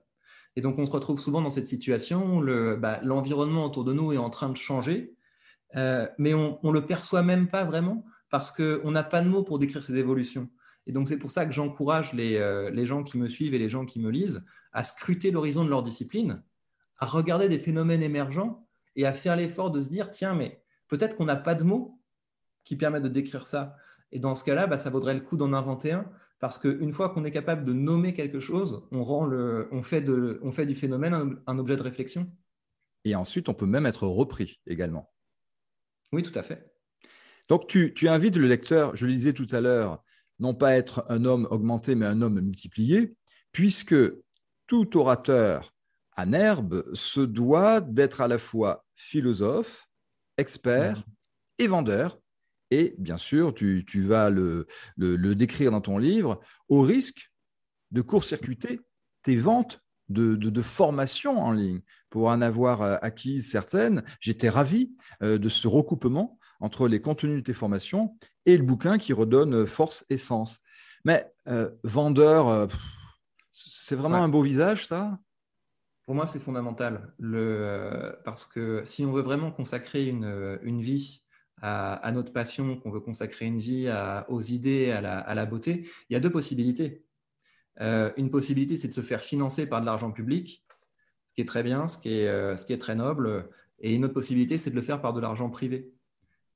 Et 0.55 0.61
donc, 0.61 0.79
on 0.79 0.87
se 0.87 0.93
retrouve 0.93 1.21
souvent 1.21 1.43
dans 1.43 1.51
cette 1.51 1.67
situation 1.67 2.39
où 2.39 2.77
bah, 2.77 3.01
l'environnement 3.03 3.65
autour 3.65 3.85
de 3.85 3.93
nous 3.93 4.13
est 4.13 4.19
en 4.19 4.31
train 4.31 4.49
de 4.49 4.57
changer 4.57 5.17
euh, 5.77 6.07
mais 6.19 6.35
on 6.35 6.59
ne 6.63 6.73
le 6.73 6.87
perçoit 6.87 7.23
même 7.23 7.49
pas 7.49 7.65
vraiment 7.65 8.05
parce 8.31 8.51
qu'on 8.51 8.91
n'a 8.91 9.03
pas 9.03 9.23
de 9.23 9.29
mots 9.29 9.43
pour 9.43 9.59
décrire 9.59 9.83
ces 9.83 9.97
évolutions. 9.97 10.49
Et 10.89 10.93
donc, 10.93 11.07
c'est 11.07 11.19
pour 11.19 11.31
ça 11.31 11.47
que 11.47 11.53
j'encourage 11.53 12.13
les, 12.13 12.37
euh, 12.37 12.71
les, 12.71 12.87
gens 12.87 13.05
qui 13.05 13.19
me 13.19 13.29
suivent 13.29 13.55
et 13.55 13.59
les 13.59 13.69
gens 13.69 13.85
qui 13.85 14.01
me 14.01 14.11
lisent 14.11 14.45
à 14.73 14.83
scruter 14.83 15.31
l'horizon 15.31 15.65
de 15.65 15.71
leur 15.71 15.83
discipline, 15.83 16.43
à 16.99 17.07
regarder 17.07 17.49
des 17.49 17.59
phénomènes 17.59 18.03
émergents 18.03 18.67
et 18.97 19.07
à 19.07 19.13
faire 19.13 19.37
l'effort 19.37 19.71
de 19.71 19.81
se 19.81 19.89
dire 19.89 20.11
tiens, 20.11 20.35
mais 20.35 20.63
peut-être 20.89 21.17
qu'on 21.17 21.27
n'a 21.27 21.37
pas 21.37 21.55
de 21.55 21.63
mots 21.63 22.01
qui 22.65 22.75
permettent 22.75 23.05
de 23.05 23.09
décrire 23.09 23.47
ça. 23.47 23.77
Et 24.13 24.19
dans 24.19 24.35
ce 24.35 24.43
cas-là, 24.45 24.67
bah, 24.67 24.79
ça 24.79 24.91
vaudrait 24.91 25.15
le 25.15 25.21
coup 25.21 25.37
d'en 25.37 25.53
inventer 25.53 25.93
un 25.93 26.11
parce 26.41 26.59
qu'une 26.59 26.93
fois 26.93 27.11
qu'on 27.11 27.25
est 27.25 27.31
capable 27.31 27.65
de 27.65 27.73
nommer 27.73 28.15
quelque 28.15 28.41
chose, 28.41 28.87
on, 28.91 29.03
rend 29.03 29.27
le, 29.27 29.69
on, 29.73 29.83
fait, 29.83 30.01
de, 30.01 30.41
on 30.43 30.53
fait 30.53 30.67
du 30.67 30.75
phénomène 30.75 31.39
un 31.47 31.59
objet 31.59 31.77
de 31.77 31.83
réflexion. 31.83 32.31
Et 33.05 33.15
ensuite, 33.15 33.49
on 33.49 33.55
peut 33.55 33.67
même 33.67 33.87
être 33.87 34.07
repris 34.07 34.61
également. 34.67 35.11
Oui, 36.13 36.23
tout 36.23 36.37
à 36.39 36.43
fait. 36.43 36.73
Donc, 37.49 37.67
tu, 37.67 38.09
invites 38.09 38.37
le 38.37 38.47
lecteur, 38.47 38.95
je 38.95 39.07
le 39.07 39.13
disais 39.13 39.33
tout 39.33 39.47
à 39.51 39.61
l'heure, 39.61 40.03
non 40.39 40.55
pas 40.55 40.77
être 40.77 41.05
un 41.09 41.25
homme 41.25 41.47
augmenté, 41.51 41.95
mais 41.95 42.07
un 42.07 42.23
homme 42.23 42.41
multiplié, 42.41 43.15
puisque 43.53 43.97
tout 44.67 44.97
orateur 44.97 45.75
en 46.17 46.33
herbe 46.33 46.85
se 46.95 47.21
doit 47.21 47.81
d'être 47.81 48.21
à 48.21 48.29
la 48.29 48.39
fois 48.39 48.85
philosophe, 48.95 49.89
expert 50.37 51.03
et 51.59 51.67
vendeur. 51.67 52.19
Et 52.71 52.95
bien 52.99 53.17
sûr, 53.17 53.55
tu, 53.55 53.85
vas 54.03 54.31
le, 54.31 54.67
décrire 54.97 55.71
dans 55.71 55.81
ton 55.81 55.97
livre, 55.97 56.41
au 56.69 56.83
risque 56.83 57.33
de 57.91 58.03
court-circuiter 58.03 58.81
tes 59.23 59.37
ventes 59.37 59.81
de, 60.09 60.63
formation 60.63 61.41
en 61.41 61.53
ligne 61.53 61.81
pour 62.11 62.29
en 62.29 62.41
avoir 62.41 62.83
euh, 62.83 62.97
acquis 63.03 63.43
certaines. 63.43 64.03
J'étais 64.21 64.49
ravi 64.49 64.95
euh, 65.23 65.39
de 65.39 65.49
ce 65.49 65.69
recoupement 65.69 66.39
entre 66.61 66.89
les 66.89 67.01
contenus 67.01 67.37
de 67.37 67.41
tes 67.43 67.55
formations 67.55 68.17
et 68.47 68.57
le 68.57 68.65
bouquin 68.65 68.99
qui 68.99 69.13
redonne 69.13 69.55
euh, 69.55 69.67
force 69.67 70.05
et 70.11 70.17
sens. 70.17 70.61
Mais 71.05 71.33
vendeur, 71.85 72.69
c'est 73.53 73.95
vraiment 73.95 74.23
un 74.23 74.29
beau 74.29 74.43
visage, 74.43 74.87
ça? 74.87 75.19
Pour 76.05 76.15
moi, 76.15 76.27
c'est 76.27 76.41
fondamental. 76.41 77.15
Le, 77.19 78.19
parce 78.25 78.45
que 78.45 78.83
si 78.85 79.07
on 79.07 79.13
veut 79.13 79.23
vraiment 79.23 79.51
consacrer 79.53 80.07
une, 80.07 80.59
une 80.63 80.83
vie 80.83 81.23
à, 81.63 82.11
notre 82.13 82.33
passion, 82.33 82.77
qu'on 82.77 82.91
veut 82.91 83.01
consacrer 83.01 83.47
une 83.47 83.59
vie 83.59 83.91
aux 84.29 84.43
idées, 84.43 84.91
à 84.91 85.01
la, 85.01 85.19
à 85.19 85.35
la 85.35 85.47
beauté, 85.47 85.89
il 86.11 86.15
y 86.15 86.17
a 86.17 86.21
deux 86.21 86.33
possibilités. 86.33 87.05
Euh, 87.81 88.11
une 88.17 88.31
possibilité, 88.31 88.77
c'est 88.77 88.89
de 88.89 88.93
se 88.93 89.01
faire 89.01 89.21
financer 89.21 89.67
par 89.67 89.81
de 89.81 89.87
l'argent 89.87 90.11
public, 90.11 90.65
ce 91.27 91.35
qui 91.35 91.41
est 91.41 91.47
très 91.47 91.63
bien, 91.63 91.89
ce 91.89 91.99
qui 91.99 92.21
est, 92.21 92.29
euh, 92.29 92.57
ce 92.57 92.67
qui 92.67 92.73
est 92.73 92.79
très 92.79 92.95
noble. 92.95 93.49
Et 93.81 93.95
une 93.95 94.05
autre 94.05 94.15
possibilité, 94.15 94.59
c'est 94.59 94.71
de 94.71 94.77
le 94.77 94.83
faire 94.83 95.01
par 95.01 95.13
de 95.13 95.21
l'argent 95.21 95.51
privé. 95.51 95.93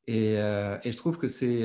Et, 0.07 0.37
euh, 0.39 0.79
et, 0.83 0.93
je 0.93 0.97
trouve 0.97 1.17
que 1.17 1.29
c'est 1.29 1.65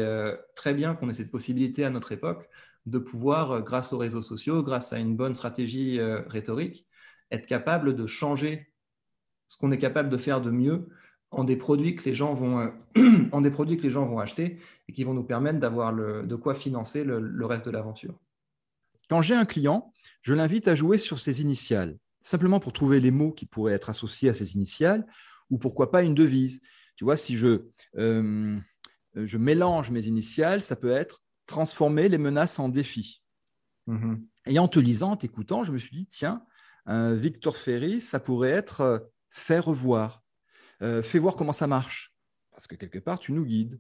très 0.55 0.73
bien 0.73 0.93
qu'on 0.95 1.09
ait 1.09 1.13
cette 1.13 1.31
possibilité 1.31 1.83
à 1.85 1.89
notre 1.89 2.11
époque 2.11 2.49
de 2.85 2.99
pouvoir, 2.99 3.63
grâce 3.63 3.93
aux 3.93 3.97
réseaux 3.97 4.21
sociaux, 4.21 4.63
grâce 4.63 4.93
à 4.93 4.99
une 4.99 5.15
bonne 5.15 5.35
stratégie 5.35 5.99
rhétorique, 6.01 6.87
être 7.31 7.47
capable 7.47 7.95
de 7.95 8.05
changer 8.05 8.71
ce 9.47 9.57
qu'on 9.57 9.71
est 9.71 9.77
capable 9.77 10.09
de 10.09 10.17
faire 10.17 10.41
de 10.41 10.51
mieux 10.51 10.87
en 11.31 11.43
des 11.43 11.57
produits 11.57 11.95
que 11.95 12.05
les 12.05 12.13
gens 12.13 12.33
vont 12.35 12.71
acheter 14.19 14.57
et 14.87 14.93
qui 14.93 15.03
vont 15.03 15.13
nous 15.13 15.23
permettre 15.23 15.59
d'avoir 15.59 15.93
de 15.93 16.35
quoi 16.35 16.53
financer 16.53 17.03
le 17.03 17.45
reste 17.45 17.65
de 17.65 17.71
l'aventure. 17.71 18.17
Quand 19.09 19.21
j'ai 19.21 19.35
un 19.35 19.45
client, 19.45 19.93
je 20.21 20.33
l'invite 20.33 20.67
à 20.67 20.75
jouer 20.75 20.97
sur 20.97 21.19
ses 21.19 21.41
initiales, 21.41 21.97
simplement 22.21 22.59
pour 22.59 22.73
trouver 22.73 22.99
les 22.99 23.11
mots 23.11 23.31
qui 23.31 23.45
pourraient 23.45 23.73
être 23.73 23.89
associés 23.89 24.29
à 24.29 24.33
ses 24.33 24.55
initiales, 24.55 25.05
ou 25.49 25.57
pourquoi 25.57 25.91
pas 25.91 26.03
une 26.03 26.13
devise. 26.13 26.61
Tu 26.97 27.05
vois, 27.05 27.15
si 27.15 27.37
je, 27.37 27.61
euh, 27.97 28.59
je 29.15 29.37
mélange 29.37 29.89
mes 29.89 30.05
initiales, 30.05 30.61
ça 30.61 30.75
peut 30.75 30.91
être 30.91 31.23
transformer 31.45 32.09
les 32.09 32.17
menaces 32.17 32.59
en 32.59 32.67
défis. 32.67 33.23
Mm-hmm. 33.87 34.21
Et 34.47 34.59
en 34.59 34.67
te 34.67 34.79
lisant, 34.79 35.11
en 35.11 35.17
t'écoutant, 35.17 35.63
je 35.63 35.71
me 35.71 35.77
suis 35.77 35.95
dit, 35.95 36.07
tiens, 36.07 36.43
Victor 36.87 37.57
Ferry, 37.57 37.99
ça 37.99 38.19
pourrait 38.19 38.51
être 38.51 38.81
euh, 38.81 38.99
faire 39.29 39.65
revoir, 39.65 40.23
euh, 40.81 41.03
fais 41.03 41.19
voir 41.19 41.35
comment 41.35 41.53
ça 41.53 41.67
marche, 41.67 42.13
parce 42.51 42.67
que 42.67 42.75
quelque 42.75 42.99
part, 42.99 43.19
tu 43.19 43.31
nous 43.31 43.45
guides. 43.45 43.79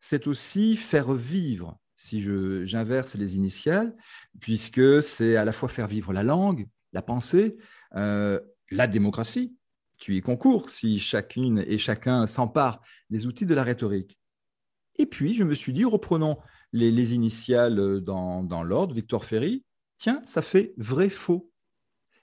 C'est 0.00 0.26
aussi 0.26 0.76
faire 0.76 1.12
vivre 1.12 1.78
si 1.94 2.20
j'inverse 2.66 3.14
les 3.14 3.36
initiales, 3.36 3.96
puisque 4.40 5.02
c'est 5.02 5.36
à 5.36 5.44
la 5.44 5.52
fois 5.52 5.68
faire 5.68 5.86
vivre 5.86 6.12
la 6.12 6.22
langue, 6.22 6.68
la 6.92 7.00
pensée, 7.00 7.56
euh, 7.94 8.38
la 8.70 8.86
démocratie. 8.86 9.55
Tu 9.98 10.16
y 10.16 10.20
concours 10.20 10.68
si 10.70 10.98
chacune 10.98 11.64
et 11.66 11.78
chacun 11.78 12.26
s'empare 12.26 12.80
des 13.10 13.26
outils 13.26 13.46
de 13.46 13.54
la 13.54 13.62
rhétorique. 13.62 14.18
Et 14.96 15.06
puis, 15.06 15.34
je 15.34 15.44
me 15.44 15.54
suis 15.54 15.72
dit, 15.72 15.84
reprenons 15.84 16.38
les, 16.72 17.14
initiales 17.14 18.00
dans, 18.00 18.42
dans 18.42 18.62
l'ordre, 18.62 18.94
Victor 18.94 19.24
Ferry, 19.24 19.64
tiens, 19.96 20.22
ça 20.26 20.42
fait 20.42 20.74
vrai-faux. 20.76 21.50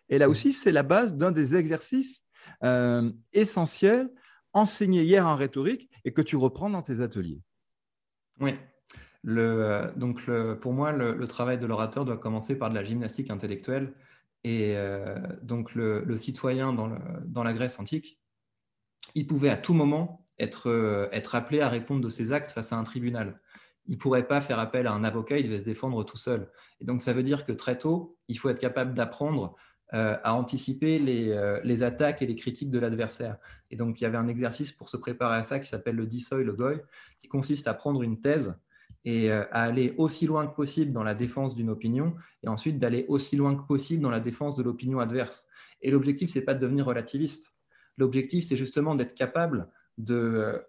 Et 0.10 0.18
là 0.18 0.30
aussi, 0.30 0.54
c'est 0.54 0.72
la 0.72 0.84
base 0.84 1.16
d'un 1.16 1.32
des 1.32 1.56
exercices 1.56 2.24
euh, 2.64 3.12
essentiels 3.32 4.10
enseignés 4.54 5.04
hier 5.04 5.28
en 5.28 5.36
rhétorique 5.36 5.90
et 6.06 6.14
que 6.14 6.22
tu 6.22 6.36
reprends 6.36 6.70
dans 6.70 6.82
tes 6.82 7.02
ateliers. 7.02 7.42
Oui. 8.40 8.56
Le, 9.24 9.92
donc, 9.96 10.30
pour 10.62 10.74
moi, 10.74 10.92
le, 10.92 11.28
travail 11.28 11.58
de 11.58 11.66
l'orateur 11.66 12.06
doit 12.06 12.18
commencer 12.18 12.58
par 12.58 12.70
de 12.70 12.76
la 12.76 12.84
gymnastique 12.84 13.30
intellectuelle. 13.30 13.94
Et 14.44 14.76
euh, 14.76 15.16
donc, 15.42 15.74
le, 15.76 16.18
citoyen 16.18 16.74
dans, 16.74 17.44
la 17.44 17.54
Grèce 17.54 17.80
antique, 17.80 18.20
il 19.16 19.28
pouvait 19.28 19.50
à 19.50 19.58
tout 19.58 19.74
moment 19.74 20.26
être, 20.40 20.70
euh, 20.70 21.08
être 21.12 21.36
appelé 21.36 21.62
à 21.62 21.70
répondre 21.70 22.02
de 22.02 22.10
ses 22.10 22.32
actes 22.32 22.52
face 22.52 22.74
à 22.74 22.78
un 22.78 22.84
tribunal 22.84 23.40
il 23.88 23.94
ne 23.94 23.98
pourrait 23.98 24.28
pas 24.28 24.42
faire 24.42 24.60
appel 24.60 24.88
à 24.88 24.94
un 24.94 25.04
avocat, 25.04 25.38
il 25.38 25.44
devait 25.44 25.60
se 25.60 25.66
défendre 25.66 26.04
tout 26.04 26.18
seul. 26.18 26.50
Et 26.80 26.86
donc, 26.86 27.02
ça 27.02 27.14
veut 27.14 27.24
dire 27.24 27.46
que 27.46 27.52
très 27.52 27.78
tôt, 27.78 28.18
il 28.28 28.38
faut 28.38 28.50
être 28.50 28.60
capable 28.60 28.94
d'apprendre 28.94 29.56
euh, 29.94 30.18
à 30.24 30.34
anticiper 30.36 31.00
les, 31.00 31.84
attaques 31.84 32.22
et 32.22 32.26
les 32.26 32.36
critiques 32.36 32.72
de 32.72 32.80
l'adversaire. 32.80 33.38
Et 33.72 33.76
donc, 33.76 34.00
il 34.00 34.06
y 34.06 34.08
avait 34.08 34.18
un 34.18 34.28
exercice 34.28 34.72
pour 34.72 34.90
se 34.90 34.98
préparer 34.98 35.36
à 35.36 35.44
ça 35.44 35.60
qui 35.60 35.68
s'appelle 35.68 35.96
le 35.96 36.06
dissoy, 36.06 36.44
le 36.44 36.54
goy, 36.54 36.82
qui 37.22 37.28
consiste 37.28 37.68
à 37.68 37.74
prendre 37.74 38.04
une 38.04 38.22
thèse 38.22 38.56
et 39.06 39.32
euh, 39.32 39.44
à 39.52 39.64
aller 39.64 39.94
aussi 39.98 40.26
loin 40.26 40.48
que 40.48 40.56
possible 40.56 40.92
dans 40.92 41.04
la 41.04 41.14
défense 41.14 41.56
d'une 41.56 41.70
opinion, 41.70 42.16
et 42.44 42.48
ensuite 42.48 42.78
d'aller 42.78 43.06
aussi 43.08 43.36
loin 43.36 43.56
que 43.56 43.66
possible 43.68 44.02
dans 44.02 44.10
la 44.10 44.20
défense 44.20 44.56
de 44.56 44.64
l'opinion 44.64 45.00
adverse. 45.00 45.48
Et 45.82 45.92
l'objectif, 45.92 46.30
c'est 46.32 46.42
pas 46.42 46.54
de 46.54 46.60
devenir 46.60 46.86
relativiste. 46.86 47.54
L'objectif, 47.98 48.46
c'est 48.46 48.58
justement 48.58 48.96
d'être 48.96 49.14
capable 49.14 49.70
de 49.98 50.62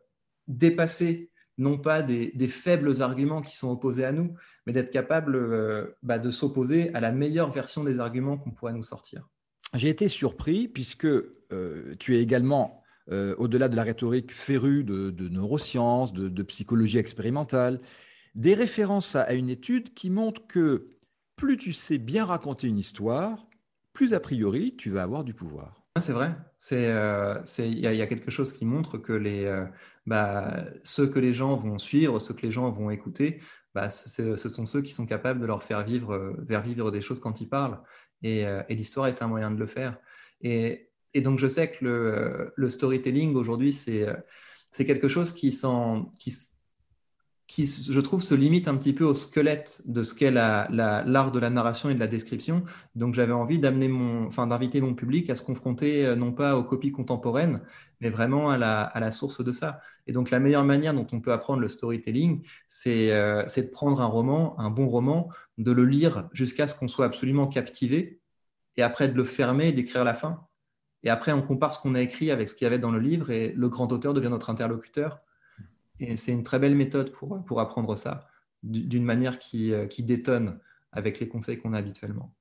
dépasser 0.49 1.31
non 1.59 1.79
pas 1.79 2.03
des, 2.03 2.49
faibles 2.49 3.01
arguments 3.01 3.43
qui 3.43 3.57
sont 3.57 3.69
opposés 3.69 4.05
à 4.05 4.13
nous, 4.13 4.35
mais 4.67 4.73
d'être 4.73 4.91
capable 4.91 5.37
euh, 5.37 5.87
bah, 6.03 6.19
de 6.19 6.31
s'opposer 6.31 6.93
à 6.95 7.01
la 7.01 7.13
meilleure 7.13 7.51
version 7.51 7.85
des 7.85 8.01
arguments 8.01 8.37
qu'on 8.37 8.51
pourrait 8.51 8.73
nous 8.73 8.83
sortir. 8.83 9.29
J'ai 9.75 9.89
été 9.89 10.09
surpris 10.09 10.69
puisque 10.69 11.05
euh, 11.07 11.95
tu 11.99 12.17
es 12.17 12.23
également, 12.23 12.83
euh, 13.11 13.35
au-delà 13.39 13.69
de 13.69 13.77
la 13.77 13.83
rhétorique, 13.83 14.33
féru 14.33 14.85
de, 14.85 15.29
neurosciences, 15.29 16.13
de, 16.13 16.43
psychologie 16.43 16.99
expérimentale, 16.99 17.81
des 18.35 18.55
références 18.55 19.17
à, 19.17 19.33
une 19.35 19.51
étude 19.51 19.95
qui 19.95 20.11
montre 20.11 20.47
que 20.47 20.89
plus 21.37 21.57
tu 21.57 21.73
sais 21.73 21.99
bien 21.99 22.25
raconter 22.25 22.69
une 22.69 22.79
histoire, 22.79 23.47
plus 23.93 24.15
a 24.15 24.21
priori 24.21 24.75
tu 24.77 24.91
vas 24.91 25.03
avoir 25.03 25.25
du 25.25 25.35
pouvoir. 25.35 25.83
Ah, 25.97 26.01
c'est 26.01 26.13
vrai. 26.13 26.35
Il 26.71 27.79
y, 27.79 27.87
a 27.87 28.07
quelque 28.07 28.31
chose 28.31 28.53
qui 28.53 28.65
montre 28.65 28.99
que 28.99 29.13
les, 29.13 29.65
bah, 30.07 30.65
ceux 30.83 31.07
que 31.07 31.19
les 31.19 31.33
gens 31.33 31.57
vont 31.57 31.79
suivre, 31.79 32.19
ceux 32.19 32.35
que 32.35 32.43
les 32.43 32.51
gens 32.51 32.71
vont 32.71 32.91
écouter, 32.91 33.41
bah, 33.75 33.91
ce 33.91 34.37
sont 34.37 34.67
ceux 34.67 34.83
qui 34.83 34.93
sont 34.93 35.07
capables 35.07 35.41
de 35.41 35.47
leur 35.47 35.65
faire 35.65 35.85
vivre, 35.85 36.15
euh, 36.15 36.91
des 36.91 37.01
choses 37.01 37.21
quand 37.21 37.41
ils 37.41 37.49
parlent. 37.49 37.81
Euh, 38.25 38.63
et, 38.69 38.75
l'histoire 38.75 39.07
est 39.09 39.23
un 39.23 39.27
moyen 39.27 39.51
de 39.51 39.59
le 39.59 39.67
faire. 39.67 39.99
Et, 40.41 40.91
donc, 41.17 41.39
je 41.39 41.47
sais 41.47 41.71
que 41.71 41.85
le, 41.85 42.53
le 42.57 42.71
storytelling 42.71 43.35
aujourd'hui, 43.35 43.73
c'est 43.73 44.85
quelque 44.85 45.09
chose 45.09 45.33
qui, 45.33 45.57
qui, 46.19 46.35
qui, 47.47 47.67
je 47.67 48.01
trouve, 48.01 48.23
se 48.23 48.35
limite 48.35 48.69
un 48.69 48.77
petit 48.77 48.95
peu 48.95 49.05
au 49.05 49.15
squelette 49.15 49.83
de 49.85 50.03
ce 50.03 50.15
qu'est 50.15 50.31
l'art 50.31 51.31
de 51.31 51.39
la 51.39 51.51
narration 51.51 51.91
et 51.91 51.95
de 51.95 52.01
la 52.01 52.07
description. 52.07 52.65
Donc, 52.95 53.15
j'avais 53.15 53.33
envie 53.33 53.59
d'amener 53.59 53.89
mon, 53.89 54.27
enfin, 54.27 54.47
d'inviter 54.47 54.81
mon 54.81 54.95
public 54.95 55.29
à 55.29 55.37
se 55.37 55.43
confronter 55.43 56.07
euh, 56.07 56.17
non 56.17 56.33
pas 56.33 56.57
aux 56.57 56.65
copies 56.65 56.91
contemporaines, 56.91 57.61
mais 58.01 58.09
vraiment 58.09 58.51
à 58.51 58.57
la, 58.57 59.11
source 59.11 59.45
de 59.45 59.53
ça. 59.53 59.81
Et 60.07 60.13
donc, 60.13 60.31
la 60.31 60.41
meilleure 60.41 60.65
manière 60.65 60.95
dont 60.95 61.07
on 61.13 61.21
peut 61.21 61.33
apprendre 61.33 61.61
le 61.61 61.69
storytelling, 61.69 62.43
c'est 62.67 63.13
euh, 63.13 63.45
de 63.45 63.71
prendre 63.71 64.01
un 64.01 64.07
roman, 64.07 64.59
un 64.59 64.71
bon 64.71 64.89
roman, 64.89 65.29
de 65.59 65.71
le 65.73 65.85
lire 65.85 66.29
jusqu'à 66.33 66.67
ce 66.67 66.75
qu'on 66.75 66.89
soit 66.89 67.07
absolument 67.07 67.47
captivé, 67.47 68.21
et 68.77 68.83
après 68.83 69.09
de 69.09 69.15
le 69.15 69.25
fermer 69.25 69.69
et 69.69 69.73
d'écrire 69.73 70.05
la 70.05 70.15
fin. 70.15 70.47
Et 71.03 71.11
après, 71.11 71.33
on 71.33 71.43
compare 71.43 71.75
ce 71.75 71.79
qu'on 71.79 71.95
a 71.95 72.01
écrit 72.01 72.31
avec 72.31 72.49
ce 72.49 72.55
qu'il 72.55 72.65
y 72.65 72.67
avait 72.67 72.79
dans 72.79 72.91
le 72.91 73.01
livre, 73.01 73.31
et 73.31 73.53
le 73.53 73.69
grand 73.69 73.93
auteur 73.93 74.15
devient 74.15 74.31
notre 74.31 74.49
interlocuteur. 74.49 75.21
Et 76.01 76.17
c'est 76.17 76.33
une 76.33 76.45
très 76.45 76.59
belle 76.59 76.75
méthode 76.75 77.13
pour, 77.13 77.45
pour 77.45 77.61
apprendre 77.61 77.97
ça, 77.97 78.29
d'une 78.63 79.05
manière 79.05 79.39
qui, 79.39 79.73
euh, 79.73 79.87
qui 79.87 80.03
détonne 80.03 80.59
avec 80.93 81.21
les 81.21 81.29
conseils 81.29 81.59
qu'on 81.59 81.73
a 81.73 81.79
habituellement. 81.79 82.33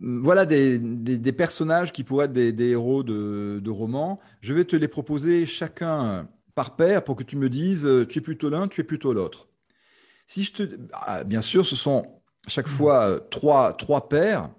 Voilà 0.00 0.46
des, 0.46 0.78
des, 0.78 1.32
personnages 1.32 1.92
qui 1.92 2.04
pourraient 2.04 2.24
être 2.24 2.32
des, 2.32 2.68
héros 2.70 3.02
de, 3.02 3.60
de, 3.62 3.70
romans. 3.70 4.18
Je 4.40 4.54
vais 4.54 4.64
te 4.64 4.76
les 4.76 4.88
proposer 4.88 5.46
chacun 5.46 6.28
par 6.54 6.74
paire 6.74 7.04
pour 7.04 7.16
que 7.16 7.22
tu 7.22 7.36
me 7.36 7.48
dises 7.48 7.84
euh, 7.84 8.06
tu 8.06 8.18
es 8.18 8.22
plutôt 8.22 8.48
l'un, 8.48 8.66
tu 8.66 8.80
es 8.80 8.84
plutôt 8.84 9.12
l'autre. 9.12 9.48
Si 10.26 10.42
je 10.42 10.52
te, 10.52 10.78
ah, 10.92 11.22
bien 11.22 11.42
sûr, 11.42 11.66
ce 11.66 11.76
sont 11.76 12.06
chaque 12.48 12.66
fois 12.66 13.08
euh, 13.08 13.20
trois, 13.30 13.74
trois 13.74 14.08
paires 14.08 14.50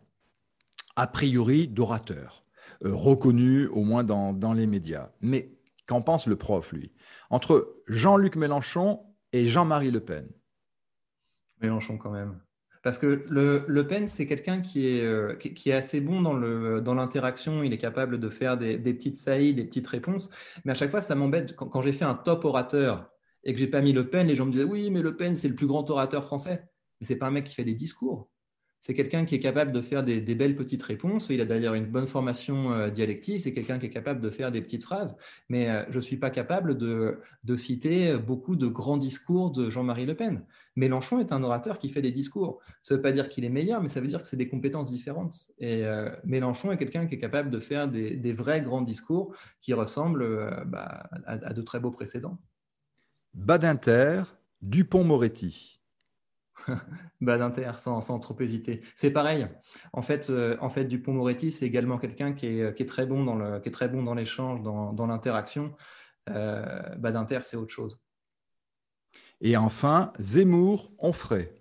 a 0.96 1.08
priori 1.08 1.68
d'orateurs 1.68 2.46
reconnus 2.82 3.68
au 3.72 3.84
moins 3.84 4.04
dans, 4.04 4.32
dans 4.32 4.54
les 4.54 4.68
médias. 4.68 5.10
Mais 5.22 5.52
qu'en 5.88 6.02
pense 6.02 6.28
le 6.28 6.36
prof, 6.36 6.72
lui? 6.72 6.92
Entre 7.30 7.76
Jean-Luc 7.88 8.36
Mélenchon 8.36 9.02
et 9.34 9.46
Jean-Marie 9.46 9.92
Le 9.92 10.00
Pen 10.00 10.28
Mélenchon 11.62 11.98
quand 11.98 12.12
même. 12.12 12.40
Parce 12.86 13.00
que 13.00 13.26
le, 13.30 13.88
Pen, 13.88 14.08
c'est 14.08 14.28
quelqu'un 14.28 14.62
qui 14.62 14.88
est, 14.88 15.02
euh, 15.02 15.36
assez 15.74 16.02
bon 16.02 16.22
dans, 16.22 16.94
l'interaction. 16.94 17.64
Il 17.64 17.74
est 17.74 17.80
capable 17.80 18.20
de 18.20 18.30
faire 18.30 18.60
des, 18.60 18.78
petites 18.78 19.18
saillies, 19.18 19.56
des 19.56 19.66
petites 19.66 19.88
réponses. 19.88 20.30
Mais 20.66 20.72
à 20.74 20.76
chaque 20.76 20.92
fois, 20.92 21.02
ça 21.02 21.16
m'embête. 21.16 21.56
Quand, 21.56 21.82
j'ai 21.82 21.94
fait 21.94 22.06
un 22.06 22.14
top 22.14 22.46
orateur 22.46 23.10
et 23.44 23.54
que 23.54 23.60
j'ai 23.60 23.66
pas 23.66 23.82
mis 23.82 23.92
Le 23.92 24.08
Pen, 24.08 24.28
les 24.28 24.36
gens 24.36 24.46
me 24.46 24.52
disaient 24.52 24.66
Oui, 24.66 24.92
mais 24.92 25.02
Le 25.02 25.18
Pen, 25.18 25.36
c'est 25.36 25.48
le 25.48 25.56
plus 25.56 25.66
grand 25.66 25.90
orateur 25.90 26.24
français. 26.26 26.64
Mais 27.02 27.08
c'est 27.08 27.16
pas 27.16 27.26
un 27.26 27.32
mec 27.32 27.46
qui 27.46 27.56
fait 27.56 27.64
des 27.64 27.74
discours. 27.74 28.30
C'est 28.80 28.94
quelqu'un 28.94 29.26
qui 29.26 29.34
est 29.34 29.40
capable 29.40 29.72
de 29.72 29.82
faire 29.82 30.04
des, 30.04 30.22
belles 30.22 30.56
petites 30.56 30.84
réponses. 30.84 31.28
Il 31.32 31.42
a 31.42 31.46
d'ailleurs 31.46 31.74
une 31.74 31.88
bonne 31.88 32.06
formation 32.06 32.72
euh, 32.72 32.90
dialectique. 32.90 33.40
C'est 33.40 33.52
quelqu'un 33.52 33.80
qui 33.80 33.88
est 33.88 33.90
capable 33.90 34.20
de 34.20 34.30
faire 34.30 34.52
des 34.52 34.62
petites 34.62 34.84
phrases. 34.84 35.18
Mais 35.50 35.70
euh, 35.70 35.84
je 35.90 35.96
ne 35.96 36.02
suis 36.02 36.18
pas 36.18 36.30
capable 36.30 36.78
de, 36.78 37.20
citer 37.58 38.16
beaucoup 38.18 38.56
de 38.56 38.68
grands 38.68 38.98
discours 38.98 39.50
de 39.50 39.70
Jean-Marie 39.70 40.06
Le 40.06 40.16
Pen. 40.16 40.46
Mélenchon 40.76 41.20
est 41.20 41.32
un 41.32 41.42
orateur 41.42 41.80
qui 41.80 41.90
fait 41.90 42.04
des 42.04 42.12
discours. 42.12 42.62
Ça 42.84 42.94
ne 42.94 42.98
veut 42.98 43.02
pas 43.02 43.12
dire 43.12 43.30
qu'il 43.30 43.44
est 43.44 43.50
meilleur, 43.50 43.82
mais 43.82 43.90
ça 43.90 44.02
veut 44.02 44.08
dire 44.08 44.22
que 44.22 44.28
c'est 44.28 44.38
des 44.38 44.50
compétences 44.50 44.92
différentes. 44.92 45.48
Et 45.58 45.84
euh, 45.86 46.12
Mélenchon 46.24 46.72
est 46.72 46.78
quelqu'un 46.78 47.08
qui 47.08 47.16
est 47.16 47.20
capable 47.20 47.50
de 47.50 47.60
faire 47.60 47.88
des, 47.88 48.34
vrais 48.34 48.62
grands 48.62 48.82
discours 48.82 49.34
qui 49.62 49.74
ressemblent 49.74 50.64
bah, 50.68 51.10
à, 51.26 51.34
à 51.34 51.54
de 51.54 51.62
très 51.62 51.80
beaux 51.80 51.92
précédents. 51.92 52.38
Badinter, 53.34 54.24
Dupont-Moretti. 54.62 55.75
bah, 57.22 57.38
d'Inter, 57.38 57.72
sans, 57.78 58.02
sans, 58.02 58.20
trop 58.20 58.40
hésiter. 58.40 58.82
C'est 58.96 59.12
pareil. 59.12 59.48
En 59.94 60.02
fait, 60.02 60.30
euh, 60.30 60.58
en 60.62 60.70
fait 60.70 60.86
Dupont-Moretti, 60.86 61.52
c'est 61.52 61.66
également 61.66 61.98
quelqu'un 61.98 62.34
qui 62.34 62.48
est, 62.48 62.76
qui 62.76 62.84
est, 62.84 62.88
très 62.88 63.06
bon 63.06 63.24
dans 63.24 63.36
le, 63.36 63.60
qui 63.60 63.70
est 63.70 63.72
très 63.72 63.88
bon 63.88 64.04
dans 64.04 64.14
l'échange, 64.14 64.62
dans, 64.62 64.94
dans 64.94 65.08
l'interaction. 65.08 65.74
Euh, 66.30 66.82
bah, 66.98 67.12
d'Inter, 67.12 67.40
c'est 67.44 67.58
autre 67.58 67.72
chose. 67.72 68.00
Et 69.42 69.58
enfin, 69.58 70.14
Zemmour, 70.20 70.92
Onfray. 71.00 71.52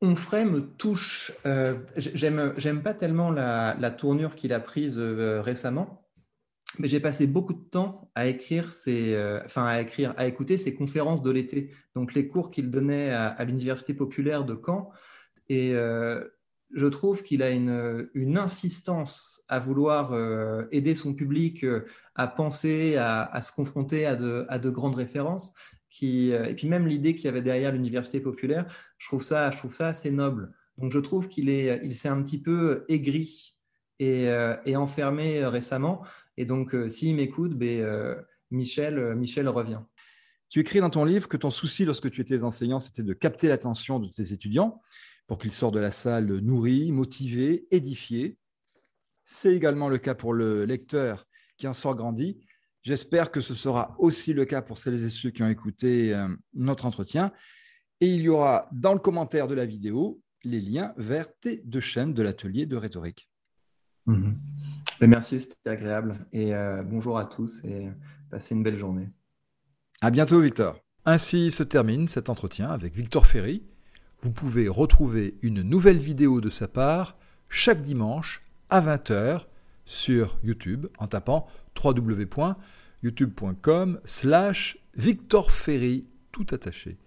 Onfray 0.00 0.44
me 0.44 0.60
touche. 0.60 1.32
Euh, 1.46 1.78
j'aime, 1.96 2.54
j'aime 2.56 2.82
pas 2.82 2.92
tellement 2.92 3.30
la, 3.30 3.76
la 3.78 3.90
tournure 3.90 4.34
qu'il 4.34 4.52
a 4.52 4.60
prise 4.60 4.98
euh, 4.98 5.40
récemment 5.40 6.01
mais 6.78 6.88
j'ai 6.88 7.00
passé 7.00 7.26
beaucoup 7.26 7.52
de 7.52 7.62
temps 7.70 8.10
à 8.14 8.26
écrire 8.26 8.72
ses, 8.72 9.14
euh, 9.14 9.40
enfin 9.44 9.66
à 9.66 9.80
écrire, 9.80 10.14
à 10.16 10.26
écouter 10.26 10.58
ses 10.58 10.74
conférences 10.74 11.22
de 11.22 11.30
l'été. 11.30 11.70
Donc 11.94 12.14
les 12.14 12.28
cours 12.28 12.50
qu'il 12.50 12.70
donnait 12.70 13.10
à, 13.10 13.44
l'université 13.44 13.94
populaire 13.94 14.44
de 14.44 14.58
Caen. 14.64 14.90
Et 15.48 15.74
euh, 15.74 16.24
je 16.74 16.86
trouve 16.86 17.22
qu'il 17.22 17.42
a 17.42 17.50
une, 17.50 18.38
insistance 18.38 19.42
à 19.48 19.58
vouloir 19.58 20.12
euh, 20.12 20.64
aider 20.70 20.94
son 20.94 21.12
public 21.12 21.66
à 22.14 22.26
penser, 22.26 22.96
à, 22.96 23.40
se 23.42 23.52
confronter 23.52 24.06
à 24.06 24.16
de, 24.16 24.70
grandes 24.70 24.94
références. 24.94 25.52
Et 26.00 26.54
puis 26.56 26.66
même 26.68 26.86
l'idée 26.86 27.14
qu'il 27.14 27.26
y 27.26 27.28
avait 27.28 27.42
derrière 27.42 27.72
l'université 27.72 28.20
populaire, 28.20 28.66
je 28.96 29.08
trouve 29.08 29.22
ça, 29.22 29.50
je 29.50 29.58
trouve 29.58 29.74
ça 29.74 29.88
assez 29.88 30.10
noble. 30.10 30.54
Donc 30.78 30.90
je 30.90 30.98
trouve 30.98 31.28
qu'il 31.28 31.50
est, 31.50 31.82
il 31.84 31.94
s'est 31.94 32.08
un 32.08 32.22
petit 32.22 32.40
peu 32.40 32.86
aigri 32.88 33.54
et 34.00 34.74
enfermé 34.74 35.44
récemment. 35.44 36.02
Et 36.36 36.44
donc, 36.44 36.74
euh, 36.74 36.88
s'il 36.88 37.14
m'écoute, 37.14 37.54
ben, 37.54 37.80
euh, 37.80 38.20
Michel, 38.50 38.98
euh, 38.98 39.14
Michel 39.14 39.48
revient. 39.48 39.80
Tu 40.48 40.60
écris 40.60 40.80
dans 40.80 40.90
ton 40.90 41.04
livre 41.04 41.28
que 41.28 41.36
ton 41.36 41.50
souci 41.50 41.84
lorsque 41.84 42.10
tu 42.10 42.20
étais 42.20 42.44
enseignant, 42.44 42.80
c'était 42.80 43.02
de 43.02 43.14
capter 43.14 43.48
l'attention 43.48 43.98
de 43.98 44.08
tes 44.08 44.32
étudiants 44.32 44.82
pour 45.26 45.38
qu'ils 45.38 45.52
sortent 45.52 45.74
de 45.74 45.80
la 45.80 45.90
salle 45.90 46.26
nourris, 46.38 46.92
motivés, 46.92 47.66
édifiés. 47.70 48.36
C'est 49.24 49.54
également 49.54 49.88
le 49.88 49.98
cas 49.98 50.14
pour 50.14 50.34
le 50.34 50.64
lecteur 50.64 51.26
qui 51.56 51.66
en 51.66 51.72
sort 51.72 51.96
grandi. 51.96 52.44
J'espère 52.82 53.30
que 53.30 53.40
ce 53.40 53.54
sera 53.54 53.94
aussi 53.98 54.34
le 54.34 54.44
cas 54.44 54.60
pour 54.60 54.78
celles 54.78 55.02
et 55.02 55.10
ceux 55.10 55.30
qui 55.30 55.42
ont 55.42 55.48
écouté 55.48 56.14
notre 56.52 56.84
entretien. 56.84 57.32
Et 58.00 58.08
il 58.08 58.22
y 58.22 58.28
aura 58.28 58.68
dans 58.72 58.92
le 58.92 58.98
commentaire 58.98 59.46
de 59.46 59.54
la 59.54 59.64
vidéo 59.64 60.20
les 60.44 60.60
liens 60.60 60.92
vers 60.96 61.32
tes 61.38 61.62
deux 61.64 61.80
chaînes 61.80 62.12
de 62.12 62.22
l'atelier 62.22 62.66
de 62.66 62.76
rhétorique. 62.76 63.30
Mhm. 64.06 64.36
Merci, 65.06 65.40
c'était 65.40 65.70
agréable. 65.70 66.26
Et 66.32 66.52
euh, 66.54 66.82
bonjour 66.84 67.18
à 67.18 67.24
tous 67.24 67.64
et 67.64 67.88
passez 68.30 68.54
une 68.54 68.62
belle 68.62 68.78
journée. 68.78 69.08
À 70.00 70.10
bientôt, 70.10 70.40
Victor. 70.40 70.78
Ainsi 71.04 71.50
se 71.50 71.64
termine 71.64 72.08
cet 72.08 72.28
entretien 72.28 72.70
avec 72.70 72.94
Victor 72.94 73.26
Ferry. 73.26 73.64
Vous 74.20 74.30
pouvez 74.30 74.68
retrouver 74.68 75.38
une 75.42 75.62
nouvelle 75.62 75.98
vidéo 75.98 76.40
de 76.40 76.48
sa 76.48 76.68
part 76.68 77.16
chaque 77.48 77.82
dimanche 77.82 78.42
à 78.70 78.80
20h 78.80 79.46
sur 79.84 80.38
YouTube 80.44 80.86
en 80.98 81.08
tapant 81.08 81.48
www.youtube.com 81.82 84.00
slash 84.04 84.78
Victor 84.94 85.50
Ferry 85.50 86.06
tout 86.30 86.46
attaché. 86.52 86.98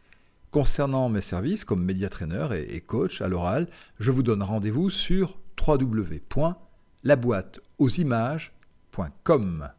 Concernant 0.52 1.08
mes 1.10 1.22
services 1.22 1.64
comme 1.66 1.84
média 1.84 2.10
trainer 2.10 2.48
et 2.70 2.82
coach 2.82 3.22
à 3.22 3.28
l'oral, 3.28 3.68
je 4.00 4.12
vous 4.12 4.24
donne 4.24 4.42
rendez-vous 4.44 4.90
sur 4.90 5.38
la 7.06 7.16
boîte 7.16 7.60
aux 7.78 7.90
images.com. 7.90 9.70